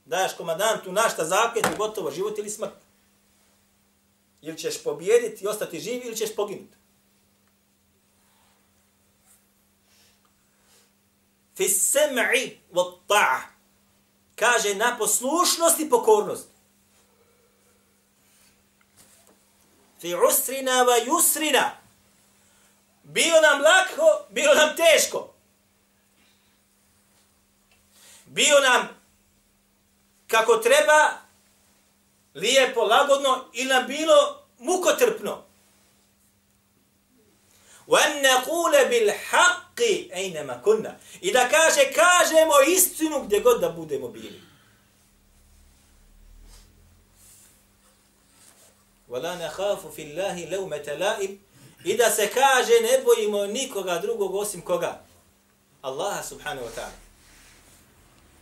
Daješ 0.04 0.32
komandantu 0.36 0.92
našta 0.92 1.24
zakljetvu, 1.24 1.76
gotovo, 1.78 2.10
život 2.10 2.38
ili 2.38 2.50
smrt. 2.50 2.74
Ili 4.42 4.58
ćeš 4.58 4.82
pobijediti 4.82 5.44
i 5.44 5.48
ostati 5.48 5.80
živi 5.80 6.06
ili 6.06 6.16
ćeš 6.16 6.34
poginuti. 6.34 6.76
Fi 11.56 11.64
sem'i 11.68 12.56
wa 12.72 12.96
ta'a. 13.08 13.40
Kaže 14.34 14.74
na 14.74 14.96
poslušnost 14.98 15.80
i 15.80 15.90
pokornost. 15.90 16.51
Fi 20.01 20.15
usrina 20.15 20.83
wa 20.83 20.97
yusrina. 21.05 21.71
Bilo 23.03 23.41
nam 23.41 23.61
lako, 23.61 24.25
bilo 24.29 24.53
nam 24.53 24.75
teško. 24.75 25.33
Bio 28.25 28.59
nam 28.59 28.87
kako 30.27 30.57
treba, 30.57 31.11
lijepo, 32.35 32.81
lagodno, 32.83 33.45
ili 33.53 33.69
nam 33.69 33.87
bilo 33.87 34.43
mukotrpno. 34.59 35.47
وَأَنْ 37.87 38.21
نَقُولَ 38.21 38.73
بِالْحَقِّ 38.91 39.79
أَيْنَمَا 40.13 40.61
كُنَّا 40.63 40.95
I 41.21 41.31
da 41.31 41.49
kaže, 41.49 41.93
kažemo 41.93 42.53
istinu 42.67 43.23
gdje 43.23 43.39
god 43.39 43.61
da 43.61 43.69
budemo 43.69 44.07
bili. 44.07 44.41
وَلَا 49.11 49.35
نَخَافُ 49.35 49.87
فِي 49.95 50.03
اللَّهِ 50.03 50.49
لَوْمَةَ 50.49 50.87
لَائِمْ 50.97 51.37
I 51.83 51.97
da 51.97 52.09
se 52.11 52.29
kaže, 52.33 52.71
ne 52.81 53.03
bojimo 53.05 53.45
nikoga 53.45 53.99
drugog 53.99 54.35
osim 54.35 54.61
koga? 54.61 55.01
Allaha 55.81 56.23
subhanahu 56.23 56.67
wa 56.67 56.71
ta'ala. 56.75 56.97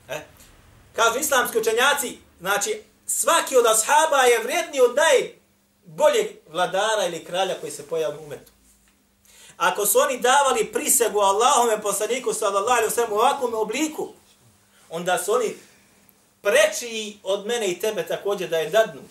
E? 0.09 0.21
Kažu 0.93 1.19
islamski 1.19 1.59
učenjaci, 1.59 2.17
znači, 2.39 2.81
svaki 3.05 3.57
od 3.57 3.65
ashaba 3.65 4.17
je 4.17 4.43
vrijedniji 4.43 4.81
od 4.81 4.95
najboljeg 4.95 6.27
vladara 6.49 7.05
ili 7.05 7.25
kralja 7.25 7.55
koji 7.59 7.71
se 7.71 7.87
pojavi 7.87 8.17
u 8.17 8.23
umetu. 8.23 8.51
Ako 9.57 9.85
su 9.85 9.99
oni 9.99 10.19
davali 10.19 10.71
prisegu 10.73 11.19
Allahome 11.19 11.81
poslaniku 11.81 12.33
sallallahu 12.33 12.77
alaihi 12.77 12.89
wa 12.89 12.95
sallam 12.95 13.13
u 13.13 13.15
ovakvom 13.15 13.53
obliku, 13.53 14.13
onda 14.89 15.17
su 15.17 15.33
oni 15.33 15.55
preči 16.41 17.17
od 17.23 17.45
mene 17.45 17.67
i 17.67 17.79
tebe 17.79 18.07
također 18.07 18.49
da 18.49 18.57
je 18.57 18.69
dadnu 18.69 19.01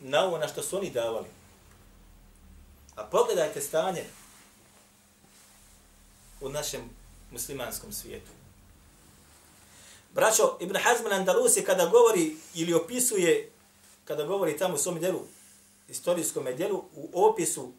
na 0.00 0.24
ovo 0.24 0.38
na 0.38 0.48
što 0.48 0.62
su 0.62 0.76
oni 0.76 0.90
davali. 0.90 1.28
A 2.96 3.04
pogledajte 3.04 3.60
stanje 3.60 4.04
u 6.40 6.48
našem 6.48 6.90
muslimanskom 7.30 7.92
svijetu. 7.92 8.30
Braćo, 10.14 10.56
Ibn 10.60 10.76
Hazm 10.76 11.04
al-Andalusi 11.06 11.64
kada 11.64 11.86
govori 11.86 12.36
ili 12.54 12.74
opisuje, 12.74 13.50
kada 14.04 14.24
govori 14.24 14.58
tamo 14.58 14.74
u 14.74 14.78
svom 14.78 14.98
djelu, 14.98 15.20
istorijskom 15.88 16.46
djelu, 16.56 16.84
u 16.94 17.24
opisu 17.24 17.72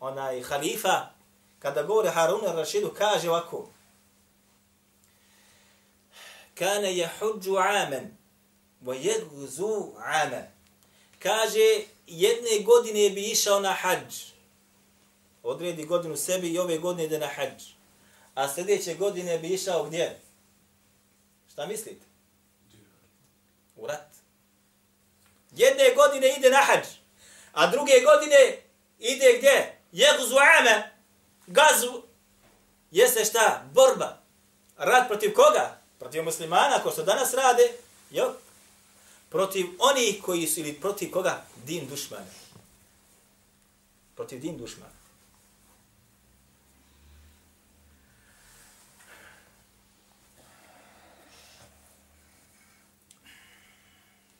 onaj 0.00 0.42
halifa, 0.42 1.06
kada 1.58 1.82
govori 1.82 2.08
Harun 2.08 2.40
al-Rashidu, 2.40 2.90
kaže 2.98 3.30
ovako, 3.30 3.68
Kane 6.54 6.96
je 6.96 7.10
huđu 7.18 7.56
amen, 7.56 8.16
wa 8.84 8.92
jedguzu 8.92 9.92
amen. 9.96 10.61
Kaže, 11.22 11.84
jedne 12.06 12.58
godine 12.64 13.10
bi 13.10 13.22
išao 13.22 13.60
na 13.60 13.72
hađ. 13.72 14.14
Odredi 15.42 15.84
godinu 15.84 16.16
sebi 16.16 16.48
i 16.48 16.58
ove 16.58 16.78
godine 16.78 17.04
ide 17.04 17.18
na 17.18 17.26
hađ. 17.26 17.62
A 18.34 18.48
sljedeće 18.48 18.94
godine 18.94 19.38
bi 19.38 19.48
išao 19.48 19.84
gdje? 19.84 20.20
Šta 21.52 21.66
mislite? 21.66 22.06
U 23.76 23.86
rat. 23.86 24.08
Jedne 25.56 25.94
godine 25.96 26.34
ide 26.38 26.50
na 26.50 26.58
hađ. 26.58 26.86
A 27.52 27.66
druge 27.66 27.92
godine 28.00 28.58
ide 28.98 29.38
gdje? 29.38 29.78
Jegzu 29.92 30.36
ame. 30.58 30.92
Gazu. 31.46 32.02
Jeste 32.90 33.24
šta? 33.24 33.64
Borba. 33.72 34.18
Rat 34.76 35.08
protiv 35.08 35.34
koga? 35.34 35.78
Protiv 35.98 36.24
muslimana, 36.24 36.82
ko 36.82 36.90
što 36.90 37.02
danas 37.02 37.34
rade. 37.34 37.72
Jel? 38.10 38.32
Protiv 39.32 39.66
onih 39.78 40.22
koji 40.22 40.46
su, 40.46 40.60
ili 40.60 40.72
protiv 40.72 41.10
koga? 41.10 41.44
Din 41.66 41.88
dušmana. 41.88 42.26
Protiv 44.14 44.40
din 44.40 44.58
dušmana. 44.58 44.92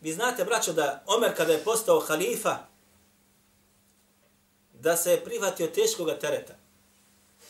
Vi 0.00 0.12
znate, 0.12 0.44
braćo, 0.44 0.72
da 0.72 1.04
Omer 1.06 1.36
kada 1.36 1.52
je 1.52 1.64
postao 1.64 2.00
halifa, 2.00 2.58
da 4.72 4.96
se 4.96 5.10
je 5.10 5.24
prihvatio 5.24 5.66
teškog 5.66 6.08
tereta. 6.20 6.54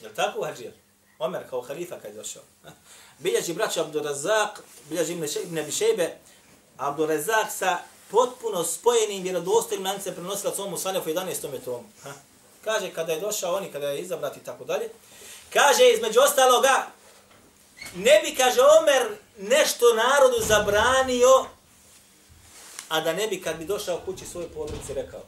Je 0.00 0.08
li 0.08 0.14
tako, 0.14 0.44
Hadžir? 0.44 0.72
Omer 1.18 1.42
kao 1.50 1.60
halifa 1.60 1.94
kada 1.94 2.08
je 2.08 2.14
došao. 2.14 2.42
Bilježi 3.18 3.54
braćo 3.54 3.80
Abdurazak, 3.80 4.62
bilježi 4.88 5.12
Ibn 5.12 5.64
Bišejbe, 5.66 6.16
Abdurazak 6.76 7.50
sa 7.50 7.78
potpuno 8.10 8.64
spojenim 8.64 9.22
vjerodostojnim 9.22 9.86
lancem 9.86 10.14
prenosila 10.14 10.54
svom 10.54 10.70
Musanefu 10.70 11.10
11. 11.10 11.50
metrom. 11.50 11.84
Kaže, 12.64 12.90
kada 12.90 13.12
je 13.12 13.20
došao 13.20 13.54
oni, 13.54 13.72
kada 13.72 13.88
je 13.88 14.00
izabrati 14.00 14.40
i 14.40 14.44
tako 14.44 14.64
dalje, 14.64 14.88
kaže, 15.52 15.90
između 15.94 16.20
ostaloga, 16.20 16.86
ne 17.94 18.20
bi, 18.24 18.34
kaže, 18.36 18.60
Omer 18.60 19.18
nešto 19.38 19.86
narodu 19.94 20.44
zabranio 20.46 21.46
a 22.92 23.00
da 23.00 23.12
ne 23.12 23.28
bi 23.28 23.40
kad 23.40 23.58
bi 23.58 23.64
došao 23.64 24.00
kući 24.04 24.26
svoje 24.26 24.48
porodice 24.48 24.94
rekao. 24.94 25.20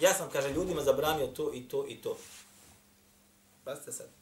Ja 0.00 0.14
sam, 0.14 0.30
kaže, 0.30 0.50
ljudima 0.50 0.82
zabranio 0.82 1.26
to 1.26 1.54
i 1.54 1.68
to 1.68 1.86
i 1.88 2.02
to. 2.02 2.18
Pazite 3.64 3.92
sad. 3.92 4.19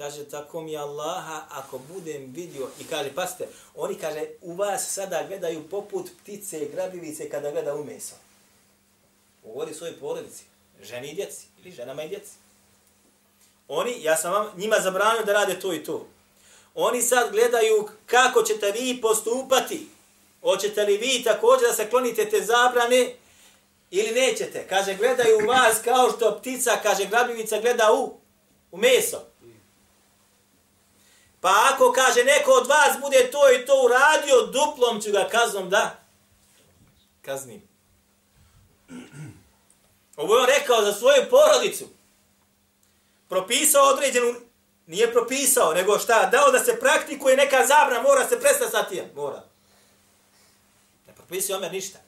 Kaže, 0.00 0.24
tako 0.24 0.60
mi 0.60 0.76
Allaha, 0.76 1.44
ako 1.48 1.78
budem 1.78 2.32
vidio, 2.32 2.68
i 2.80 2.84
kaže, 2.84 3.14
pazite, 3.14 3.48
oni, 3.74 3.94
kaže, 3.94 4.24
u 4.40 4.54
vas 4.54 4.92
sada 4.94 5.24
gledaju 5.28 5.68
poput 5.68 6.10
ptice 6.22 6.58
i 6.58 6.68
grabivice 6.68 7.30
kada 7.30 7.50
gleda 7.50 7.74
u 7.74 7.84
meso. 7.84 8.14
Govori 9.44 9.74
svoj 9.74 10.00
porodici, 10.00 10.44
ženi 10.82 11.10
i 11.10 11.14
djeci, 11.14 11.46
ili 11.62 11.72
ženama 11.72 12.02
i 12.02 12.08
djeci. 12.08 12.32
Oni, 13.68 14.02
ja 14.02 14.16
sam 14.16 14.32
vam 14.32 14.46
njima 14.56 14.76
zabranio 14.80 15.24
da 15.24 15.32
rade 15.32 15.60
to 15.60 15.74
i 15.74 15.84
to. 15.84 16.06
Oni 16.74 17.02
sad 17.02 17.32
gledaju 17.32 17.88
kako 18.06 18.42
ćete 18.42 18.72
vi 18.72 19.00
postupati, 19.00 19.88
Hoćete 20.42 20.82
li 20.82 20.96
vi 20.96 21.22
također 21.24 21.68
da 21.68 21.74
se 21.74 21.90
klonite 21.90 22.30
te 22.30 22.40
zabrane 22.40 23.14
ili 23.90 24.10
nećete? 24.20 24.66
Kaže, 24.68 24.94
gledaju 24.94 25.46
vas 25.46 25.78
kao 25.84 26.10
što 26.16 26.38
ptica, 26.38 26.76
kaže, 26.82 27.06
grabljivica 27.06 27.60
gleda 27.60 27.92
u, 27.92 28.20
u 28.70 28.76
meso. 28.76 29.29
Pa 31.40 31.70
ako, 31.72 31.92
kaže, 31.92 32.24
neko 32.24 32.50
od 32.50 32.66
vas 32.66 33.00
bude 33.00 33.30
to 33.30 33.52
i 33.52 33.66
to 33.66 33.82
uradio, 33.84 34.46
duplom 34.46 35.00
ću 35.00 35.12
ga 35.12 35.28
kaznom 35.30 35.70
da 35.70 35.96
kaznim. 37.22 37.68
Ovo 40.16 40.36
je 40.36 40.42
on 40.42 40.48
rekao 40.58 40.84
za 40.84 40.92
svoju 40.92 41.30
porodicu. 41.30 41.88
propisao 43.28 43.84
određenu, 43.84 44.34
nije 44.86 45.12
propisao, 45.12 45.74
nego 45.74 45.98
šta, 45.98 46.28
dao 46.32 46.50
da 46.50 46.64
se 46.64 46.80
praktikuje 46.80 47.36
neka 47.36 47.66
zabra, 47.66 48.02
mora 48.02 48.28
se 48.28 48.40
prestati 48.40 48.70
sa 48.70 48.82
tijem, 48.82 49.10
mora. 49.14 49.42
Ne 51.06 51.14
propisio 51.14 51.56
Omer 51.56 51.72
ništa. 51.72 51.98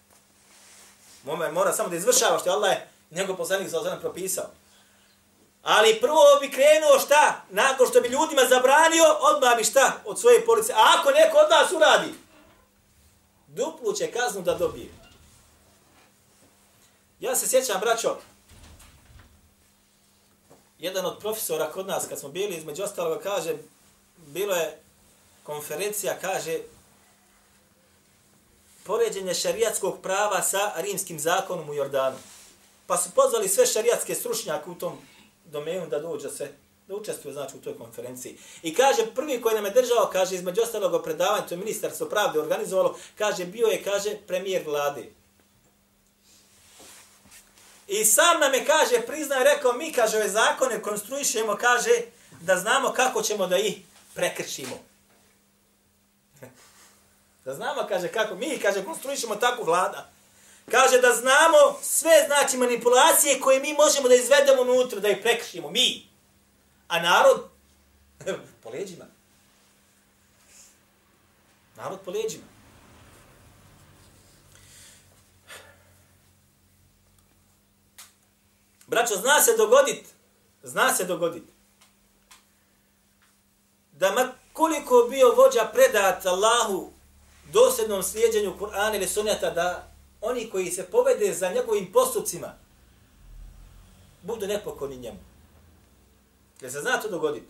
Omer 1.26 1.52
mora 1.52 1.72
samo 1.72 1.88
da 1.88 1.96
izvršava 1.96 2.38
što 2.38 2.50
je 2.50 2.54
Allah 2.54 2.70
je 2.70 2.88
njegov 3.10 3.36
poslanik 3.36 3.68
za 3.68 3.98
propisao. 4.00 4.50
Ali 5.62 6.00
prvo 6.00 6.38
bi 6.40 6.50
krenuo 6.50 6.98
šta? 7.04 7.44
Nakon 7.50 7.86
što 7.88 8.00
bi 8.00 8.08
ljudima 8.08 8.42
zabranio, 8.48 9.04
odmah 9.20 9.56
bi 9.56 9.64
šta? 9.64 10.00
Od 10.04 10.20
svoje 10.20 10.46
police. 10.46 10.72
A 10.72 10.96
ako 10.98 11.10
neko 11.10 11.38
od 11.38 11.50
vas 11.50 11.72
uradi, 11.72 12.14
duplu 13.46 13.92
će 13.92 14.12
kaznu 14.12 14.42
da 14.42 14.54
dobije. 14.54 14.88
Ja 17.20 17.36
se 17.36 17.48
sjećam, 17.48 17.80
braćo, 17.80 18.16
jedan 20.78 21.06
od 21.06 21.18
profesora 21.18 21.70
kod 21.70 21.86
nas, 21.86 22.06
kad 22.08 22.18
smo 22.18 22.28
bili, 22.28 22.56
između 22.56 22.82
ostaloga, 22.82 23.22
kaže, 23.22 23.56
bilo 24.16 24.54
je 24.54 24.80
konferencija, 25.42 26.18
kaže, 26.20 26.58
poređenje 28.84 29.34
šarijatskog 29.34 29.98
prava 30.02 30.42
sa 30.42 30.72
rimskim 30.76 31.18
zakonom 31.18 31.70
u 31.70 31.74
Jordanu. 31.74 32.16
Pa 32.86 32.96
su 32.96 33.10
pozvali 33.14 33.48
sve 33.48 33.66
šarijatske 33.66 34.14
stručnjake 34.14 34.70
u 34.70 34.74
tom 34.74 34.98
domenu 35.52 35.86
da 35.86 35.98
dođe 35.98 36.30
se, 36.30 36.48
da 36.88 36.96
učestvuje 36.96 37.32
znači, 37.34 37.56
u 37.56 37.60
toj 37.60 37.78
konferenciji. 37.78 38.38
I 38.62 38.74
kaže, 38.74 39.06
prvi 39.14 39.40
koji 39.42 39.54
nam 39.54 39.64
je 39.64 39.70
držao, 39.70 40.10
kaže, 40.12 40.34
između 40.34 40.62
ostalog 40.62 41.04
predavanja, 41.04 41.46
to 41.46 41.54
je 41.54 41.58
ministarstvo 41.58 42.08
pravde 42.08 42.40
organizovalo, 42.40 42.98
kaže, 43.18 43.44
bio 43.44 43.66
je, 43.66 43.82
kaže, 43.82 44.16
premijer 44.26 44.62
vlade. 44.66 45.04
I 47.88 48.04
sam 48.04 48.40
nam 48.40 48.54
je, 48.54 48.64
kaže, 48.64 49.06
priznao 49.06 49.40
i 49.40 49.44
rekao, 49.44 49.72
mi, 49.72 49.92
kaže, 49.92 50.16
ove 50.16 50.28
zakone 50.28 50.82
konstruišemo, 50.82 51.56
kaže, 51.56 51.90
da 52.40 52.56
znamo 52.56 52.92
kako 52.92 53.22
ćemo 53.22 53.46
da 53.46 53.58
ih 53.58 53.76
prekršimo. 54.14 54.78
da 57.44 57.54
znamo, 57.54 57.86
kaže, 57.88 58.08
kako 58.08 58.34
mi, 58.34 58.58
kaže, 58.58 58.84
konstruišemo 58.84 59.36
takvu 59.36 59.64
vlada. 59.64 60.11
Kaže 60.70 61.00
da 61.00 61.12
znamo 61.14 61.78
sve 61.82 62.24
znači 62.26 62.56
manipulacije 62.56 63.40
koje 63.40 63.60
mi 63.60 63.72
možemo 63.72 64.08
da 64.08 64.14
izvedemo 64.14 64.62
unutra, 64.62 65.00
da 65.00 65.08
ih 65.08 65.18
prekršimo, 65.22 65.70
mi. 65.70 66.08
A 66.88 67.00
narod, 67.00 67.48
po 68.62 68.70
leđima. 68.70 69.04
Narod 71.76 71.98
po 72.04 72.10
leđima. 72.10 72.44
Braćo, 78.86 79.14
zna 79.16 79.40
se 79.40 79.56
dogodit, 79.56 80.04
zna 80.62 80.94
se 80.94 81.04
dogodit, 81.04 81.42
da 83.92 84.12
ma 84.12 84.32
koliko 84.52 85.06
bio 85.10 85.34
vođa 85.34 85.70
predat 85.72 86.26
Allahu 86.26 86.90
dosljednom 87.52 88.02
slijedjenju 88.02 88.56
Kur'ana 88.60 88.96
ili 88.96 89.08
sunjata 89.08 89.50
da 89.50 89.91
oni 90.22 90.50
koji 90.50 90.70
se 90.70 90.90
povede 90.90 91.34
za 91.34 91.52
njegovim 91.52 91.92
postupcima, 91.92 92.54
budu 94.22 94.46
nepokorni 94.46 94.96
njemu. 94.96 95.18
Jer 96.60 96.72
se 96.72 96.80
zna 96.80 97.00
to 97.00 97.08
dogoditi? 97.08 97.46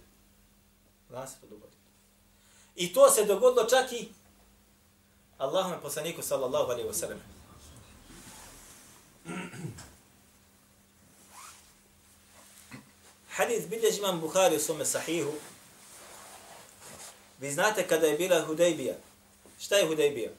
Zna 1.10 1.26
se 1.26 1.34
to 1.40 1.46
dogoditi. 1.46 1.76
I 2.76 2.92
to 2.92 3.10
se 3.10 3.24
dogodilo 3.24 3.64
čak 3.64 3.92
i 3.92 4.08
Allahom 5.38 5.80
poslaniku 5.82 6.22
sallallahu 6.22 6.70
alaihi 6.70 6.88
wa 6.88 6.94
sallam. 6.94 7.20
Hadith 13.28 13.68
bilježi 13.68 13.98
imam 13.98 14.20
Bukhari 14.20 14.56
u 14.56 14.60
svome 14.60 14.84
sahihu. 14.84 15.32
Vi 17.40 17.52
znate 17.52 17.88
kada 17.88 18.06
je 18.06 18.16
bila 18.16 18.44
Hudejbija. 18.46 18.94
Šta 19.58 19.76
je 19.76 19.86
Hudejbija? 19.86 20.30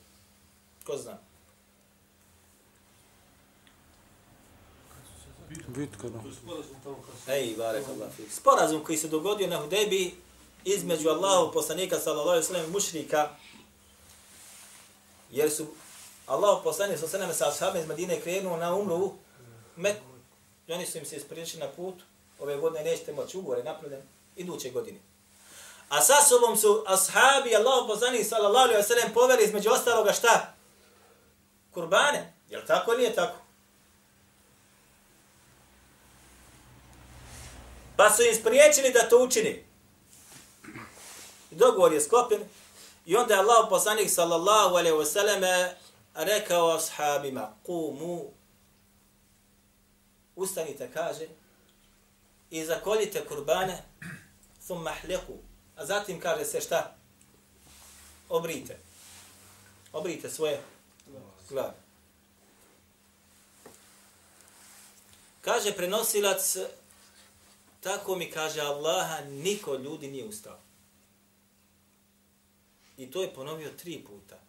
Ko 0.85 0.97
zna? 0.97 1.17
Bitka, 5.67 6.09
da. 6.09 6.19
Ej, 7.33 7.55
barek 7.57 7.85
Allah. 7.87 8.09
Sporazum 8.31 8.83
koji 8.83 8.97
se 8.97 9.07
dogodio 9.07 9.47
na 9.47 9.61
Hudebi 9.61 10.15
između 10.65 11.09
Allahu 11.09 11.53
poslanika 11.53 11.99
sallallahu 11.99 12.29
alejhi 12.29 12.47
ve 12.47 12.53
sellem 12.53 12.71
mušrika 12.71 13.29
jer 15.31 15.51
su 15.51 15.67
Allahu 16.27 16.63
poslanik 16.63 16.99
sallallahu 16.99 17.17
alejhi 17.17 17.31
ve 17.31 17.35
sellem 17.35 17.57
sa 17.57 17.65
ashabima 17.65 17.83
iz 17.83 17.87
Medine 17.87 18.21
krenuo 18.21 18.57
na 18.57 18.75
umru 18.75 18.95
u 18.95 19.13
I 20.67 20.73
oni 20.73 20.85
su 20.85 20.97
im 20.97 21.05
se 21.05 21.15
ispriječili 21.15 21.63
na 21.63 21.69
put. 21.71 21.95
Ove 22.39 22.57
godine 22.57 22.83
nećete 22.83 23.13
moći 23.13 23.37
ugovore 23.37 23.63
napravljen 23.63 24.01
iduće 24.35 24.69
godine. 24.69 24.99
A 25.89 26.01
sa 26.01 26.13
sobom 26.29 26.57
su 26.57 26.83
ashabi 26.87 27.55
Allahu 27.55 27.87
poslanik 27.87 28.27
sallallahu 28.27 28.63
alejhi 28.63 28.77
ve 28.77 28.83
sellem 28.83 29.13
poveli 29.13 29.43
između 29.43 29.69
ostaloga 29.69 30.13
šta? 30.13 30.53
Kurbane. 31.73 32.33
Jel 32.49 32.61
tako 32.67 32.93
nije 32.93 33.15
tako? 33.15 33.42
Pa 37.97 38.09
su 38.09 38.23
im 38.23 38.35
spriječili 38.35 38.91
da 38.91 39.09
to 39.09 39.23
učini. 39.23 39.63
Dogovor 41.51 41.93
je 41.93 42.01
sklopljen. 42.01 42.41
I 43.05 43.15
onda 43.15 43.33
je 43.33 43.39
Allah 43.39 43.67
poslanik 43.69 44.09
sallallahu 44.09 44.75
alaihi 44.75 44.97
wa 44.97 45.05
sallam 45.05 45.41
rekao 46.13 46.75
ashabima, 46.75 47.55
kumu, 47.63 48.31
ustanite, 50.35 50.89
kaže, 50.93 51.27
i 52.49 52.65
zakoljite 52.65 53.25
kurbane, 53.25 53.83
thumma 54.65 54.91
hliku. 55.01 55.33
A 55.75 55.85
zatim 55.85 56.19
kaže 56.19 56.45
se 56.45 56.61
šta? 56.61 56.95
Obrite. 58.29 58.79
Obrite 59.93 60.29
svoje 60.29 60.61
glave. 61.49 61.73
Kaže 65.41 65.75
prenosilac 65.75 66.57
Tako 67.83 68.15
mi 68.15 68.31
kaže 68.31 68.61
Allaha, 68.61 69.21
niko 69.21 69.75
ljudi 69.75 70.07
nije 70.07 70.25
ustao. 70.25 70.57
I 72.97 73.11
to 73.11 73.21
je 73.21 73.33
ponovio 73.33 73.69
tri 73.69 74.03
puta. 74.07 74.39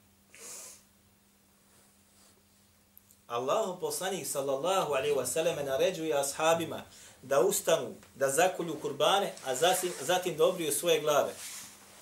Allahu 3.27 3.81
poslanik 3.81 4.27
sallallahu 4.27 4.92
alaihi 4.92 5.16
wasallam 5.16 5.64
naređuje 5.64 6.20
ashabima 6.20 6.83
da 7.23 7.40
ustanu, 7.40 7.94
da 8.14 8.31
zakolju 8.31 8.81
kurbane, 8.81 9.33
a 9.44 9.55
zatim, 9.55 9.92
zatim 10.01 10.37
da 10.37 10.44
obriju 10.44 10.73
svoje 10.73 11.01
glave. 11.01 11.35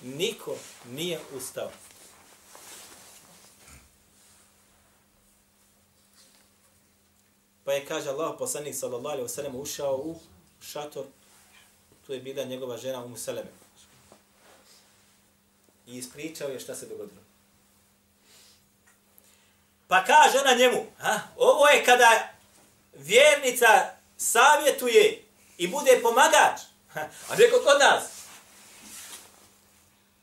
Niko 0.01 0.55
nije 0.89 1.19
ustao. 1.35 1.71
Pa 7.63 7.73
je, 7.73 7.85
kaže 7.85 8.09
Allah, 8.09 8.35
poslanik 8.39 8.75
sallallahu 8.75 9.17
alaihi 9.17 9.27
wasallam, 9.27 9.61
ušao 9.61 9.95
u 9.95 10.19
šator 10.61 11.05
tu 12.07 12.13
je 12.13 12.19
bila 12.19 12.43
njegova 12.43 12.77
žena 12.77 13.03
u 13.03 13.17
Seleme. 13.17 13.49
I 15.87 15.97
ispričao 15.97 16.49
je 16.49 16.59
šta 16.59 16.75
se 16.75 16.85
dogodilo. 16.85 17.21
Pa 19.87 20.03
kaže 20.03 20.39
ona 20.39 20.53
njemu, 20.53 20.85
ha, 20.99 21.19
ovo 21.37 21.67
je 21.67 21.85
kada 21.85 22.29
vjernica 22.93 23.89
savjetuje 24.17 25.23
i 25.57 25.67
bude 25.67 25.99
pomagač. 26.01 26.61
A 27.29 27.35
neko 27.37 27.61
kod 27.65 27.79
nas. 27.79 28.03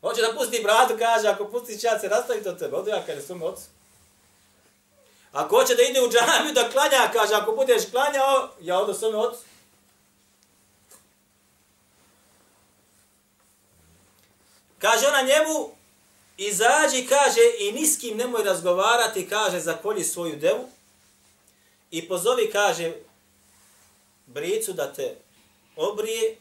Hoće 0.01 0.23
da 0.23 0.35
pusti 0.37 0.62
bratu, 0.62 0.95
kaže, 0.99 1.29
ako 1.29 1.45
pusti 1.45 1.79
ja 1.83 1.99
se 1.99 2.09
rastavi 2.09 2.43
to 2.43 2.53
tebe. 2.53 2.77
Ode 2.77 2.90
ja, 2.90 3.07
kada 3.07 3.23
su 3.23 3.47
ocu. 3.47 3.62
Ako 5.33 5.57
hoće 5.57 5.75
da 5.75 5.83
ide 5.83 6.01
u 6.01 6.11
džamiju 6.11 6.55
da 6.55 6.71
klanja, 6.71 7.11
kaže, 7.12 7.35
ako 7.35 7.53
budeš 7.53 7.90
klanjao, 7.90 8.51
ja 8.61 8.79
odo 8.79 8.95
svome 8.95 9.16
ocu. 9.16 9.40
Kaže 14.81 15.07
ona 15.07 15.23
njemu, 15.23 15.71
izađi, 16.37 17.07
kaže, 17.07 17.40
i 17.59 17.73
niskim 17.73 18.16
nemoj 18.16 18.45
razgovarati, 18.45 19.29
kaže, 19.29 19.61
zakolji 19.61 20.05
svoju 20.05 20.37
devu. 20.37 20.69
I 21.90 22.09
pozovi, 22.09 22.51
kaže, 22.53 22.93
bricu 24.27 24.73
da 24.73 24.93
te 24.93 25.16
obrije, 25.77 26.37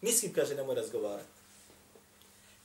niskim, 0.00 0.32
kaže, 0.34 0.54
nemoj 0.54 0.74
razgovarati. 0.74 1.28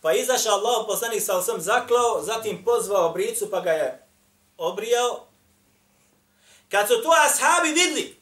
Pa 0.01 0.13
izaša 0.13 0.49
Allah, 0.49 0.85
poslanik 0.87 1.23
sa 1.23 1.41
sam 1.41 1.61
zaklao, 1.61 2.23
zatim 2.23 2.63
pozvao 2.65 3.13
bricu, 3.13 3.49
pa 3.51 3.61
ga 3.61 3.71
je 3.71 4.03
obrijao. 4.57 5.27
Kad 6.69 6.87
su 6.87 6.93
to 7.03 7.09
ashabi 7.25 7.69
vidli, 7.69 8.17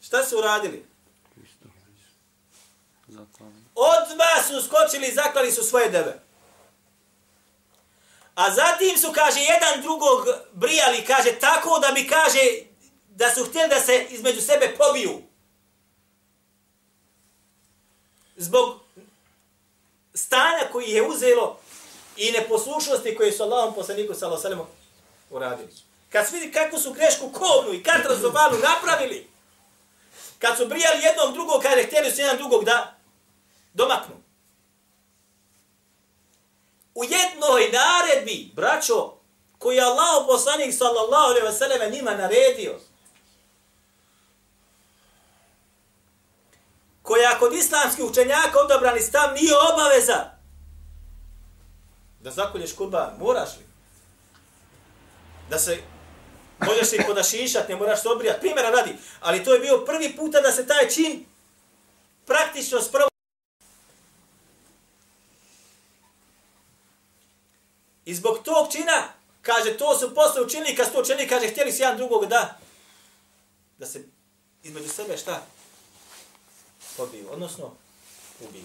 šta 0.00 0.24
su 0.24 0.38
uradili? 0.38 0.84
Odmah 3.74 4.46
su 4.48 4.62
skočili 4.62 5.06
i 5.06 5.14
zaklali 5.14 5.52
su 5.52 5.62
svoje 5.62 5.88
deve. 5.88 6.20
A 8.34 8.50
zatim 8.50 8.98
su, 8.98 9.12
kaže, 9.12 9.40
jedan 9.40 9.82
drugog 9.82 10.26
brijali, 10.52 11.04
kaže, 11.04 11.32
tako 11.40 11.78
da 11.78 11.92
bi, 11.92 12.08
kaže, 12.08 12.40
da 13.08 13.30
su 13.34 13.44
htjeli 13.44 13.68
da 13.68 13.80
se 13.80 14.06
između 14.10 14.40
sebe 14.40 14.74
pobiju. 14.78 15.30
zbog 18.40 18.80
stanja 20.14 20.68
koji 20.72 20.90
je 20.90 21.08
uzelo 21.08 21.60
i 22.16 22.32
neposlušnosti 22.32 23.16
koje 23.16 23.32
su 23.32 23.42
Allahom 23.42 23.74
poslaniku 23.74 24.14
sallallahu 24.14 24.46
alejhi 24.46 24.58
ve 24.58 24.64
sellem 24.64 24.76
uradili. 25.30 25.68
Kad 26.10 26.26
su 26.26 26.34
vidi 26.34 26.52
kako 26.52 26.78
su 26.78 26.92
grešku 26.92 27.30
kovnu 27.32 27.72
i 27.72 27.82
katrazovanu 27.82 28.58
napravili, 28.58 29.28
kad 30.38 30.56
su 30.56 30.66
brijali 30.66 31.02
jednog 31.02 31.32
drugog, 31.32 31.62
kada 31.62 31.74
je 31.74 31.86
htjeli 31.86 32.10
su 32.10 32.20
jedan 32.20 32.36
drugog 32.36 32.64
da 32.64 32.96
domaknu. 33.74 34.14
U 36.94 37.04
jednoj 37.04 37.70
naredbi, 37.72 38.50
braćo, 38.54 39.14
koji 39.58 39.76
je 39.76 39.82
Allah 39.82 40.24
poslanik 40.26 40.74
sallallahu 40.74 41.30
alejhi 41.30 41.46
ve 41.46 41.52
sellem 41.52 41.92
njima 41.92 42.10
naredio, 42.10 42.80
koja 47.02 47.38
kod 47.38 47.52
islamskih 47.52 48.04
učenjaka 48.04 48.60
odabrani 48.64 49.00
stav 49.00 49.34
nije 49.34 49.52
obaveza 49.72 50.30
da 52.20 52.30
zakolješ 52.30 52.72
kurban, 52.72 53.14
moraš 53.18 53.56
li? 53.56 53.64
Da 55.50 55.58
se 55.58 55.78
možeš 56.58 56.92
li 56.92 57.04
podašišat, 57.06 57.68
ne 57.68 57.76
moraš 57.76 58.02
se 58.02 58.08
obrijat, 58.08 58.40
primjera 58.40 58.70
radi, 58.70 58.96
ali 59.20 59.44
to 59.44 59.54
je 59.54 59.60
bio 59.60 59.84
prvi 59.86 60.16
puta 60.16 60.40
da 60.40 60.52
se 60.52 60.66
taj 60.66 60.88
čin 60.88 61.24
praktično 62.26 62.80
spravo 62.80 63.09
I 68.10 68.14
zbog 68.14 68.38
tog 68.44 68.72
čina, 68.72 69.12
kaže, 69.42 69.78
to 69.78 69.98
su 69.98 70.14
posle 70.14 70.42
učinili, 70.42 70.76
kad 70.76 70.86
su 70.86 70.92
to 70.92 71.00
učinili, 71.00 71.28
kaže, 71.28 71.48
htjeli 71.48 71.72
se 71.72 71.82
jedan 71.82 71.96
drugog 71.96 72.26
da, 72.26 72.58
da 73.78 73.86
se 73.86 74.04
između 74.62 74.88
sebe 74.88 75.16
šta? 75.16 75.46
Pobiju, 76.96 77.32
odnosno 77.32 77.76
ubiju. 78.40 78.64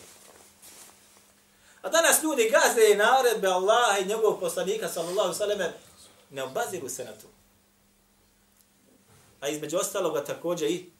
A 1.82 1.90
danas 1.90 2.24
ljudi 2.24 2.50
gazde 2.50 2.96
naredbe 2.96 3.48
Allaha 3.48 4.00
i 4.00 4.06
njegovog 4.06 4.40
poslanika, 4.40 4.90
sallallahu 4.90 5.34
sallam, 5.34 5.60
ne 6.30 6.44
obaziru 6.44 6.90
se 6.90 7.06
na 7.06 7.12
to. 7.12 7.28
A 9.42 9.48
između 9.48 9.78
ostaloga 9.78 10.24
također 10.24 10.72
i 10.72 10.92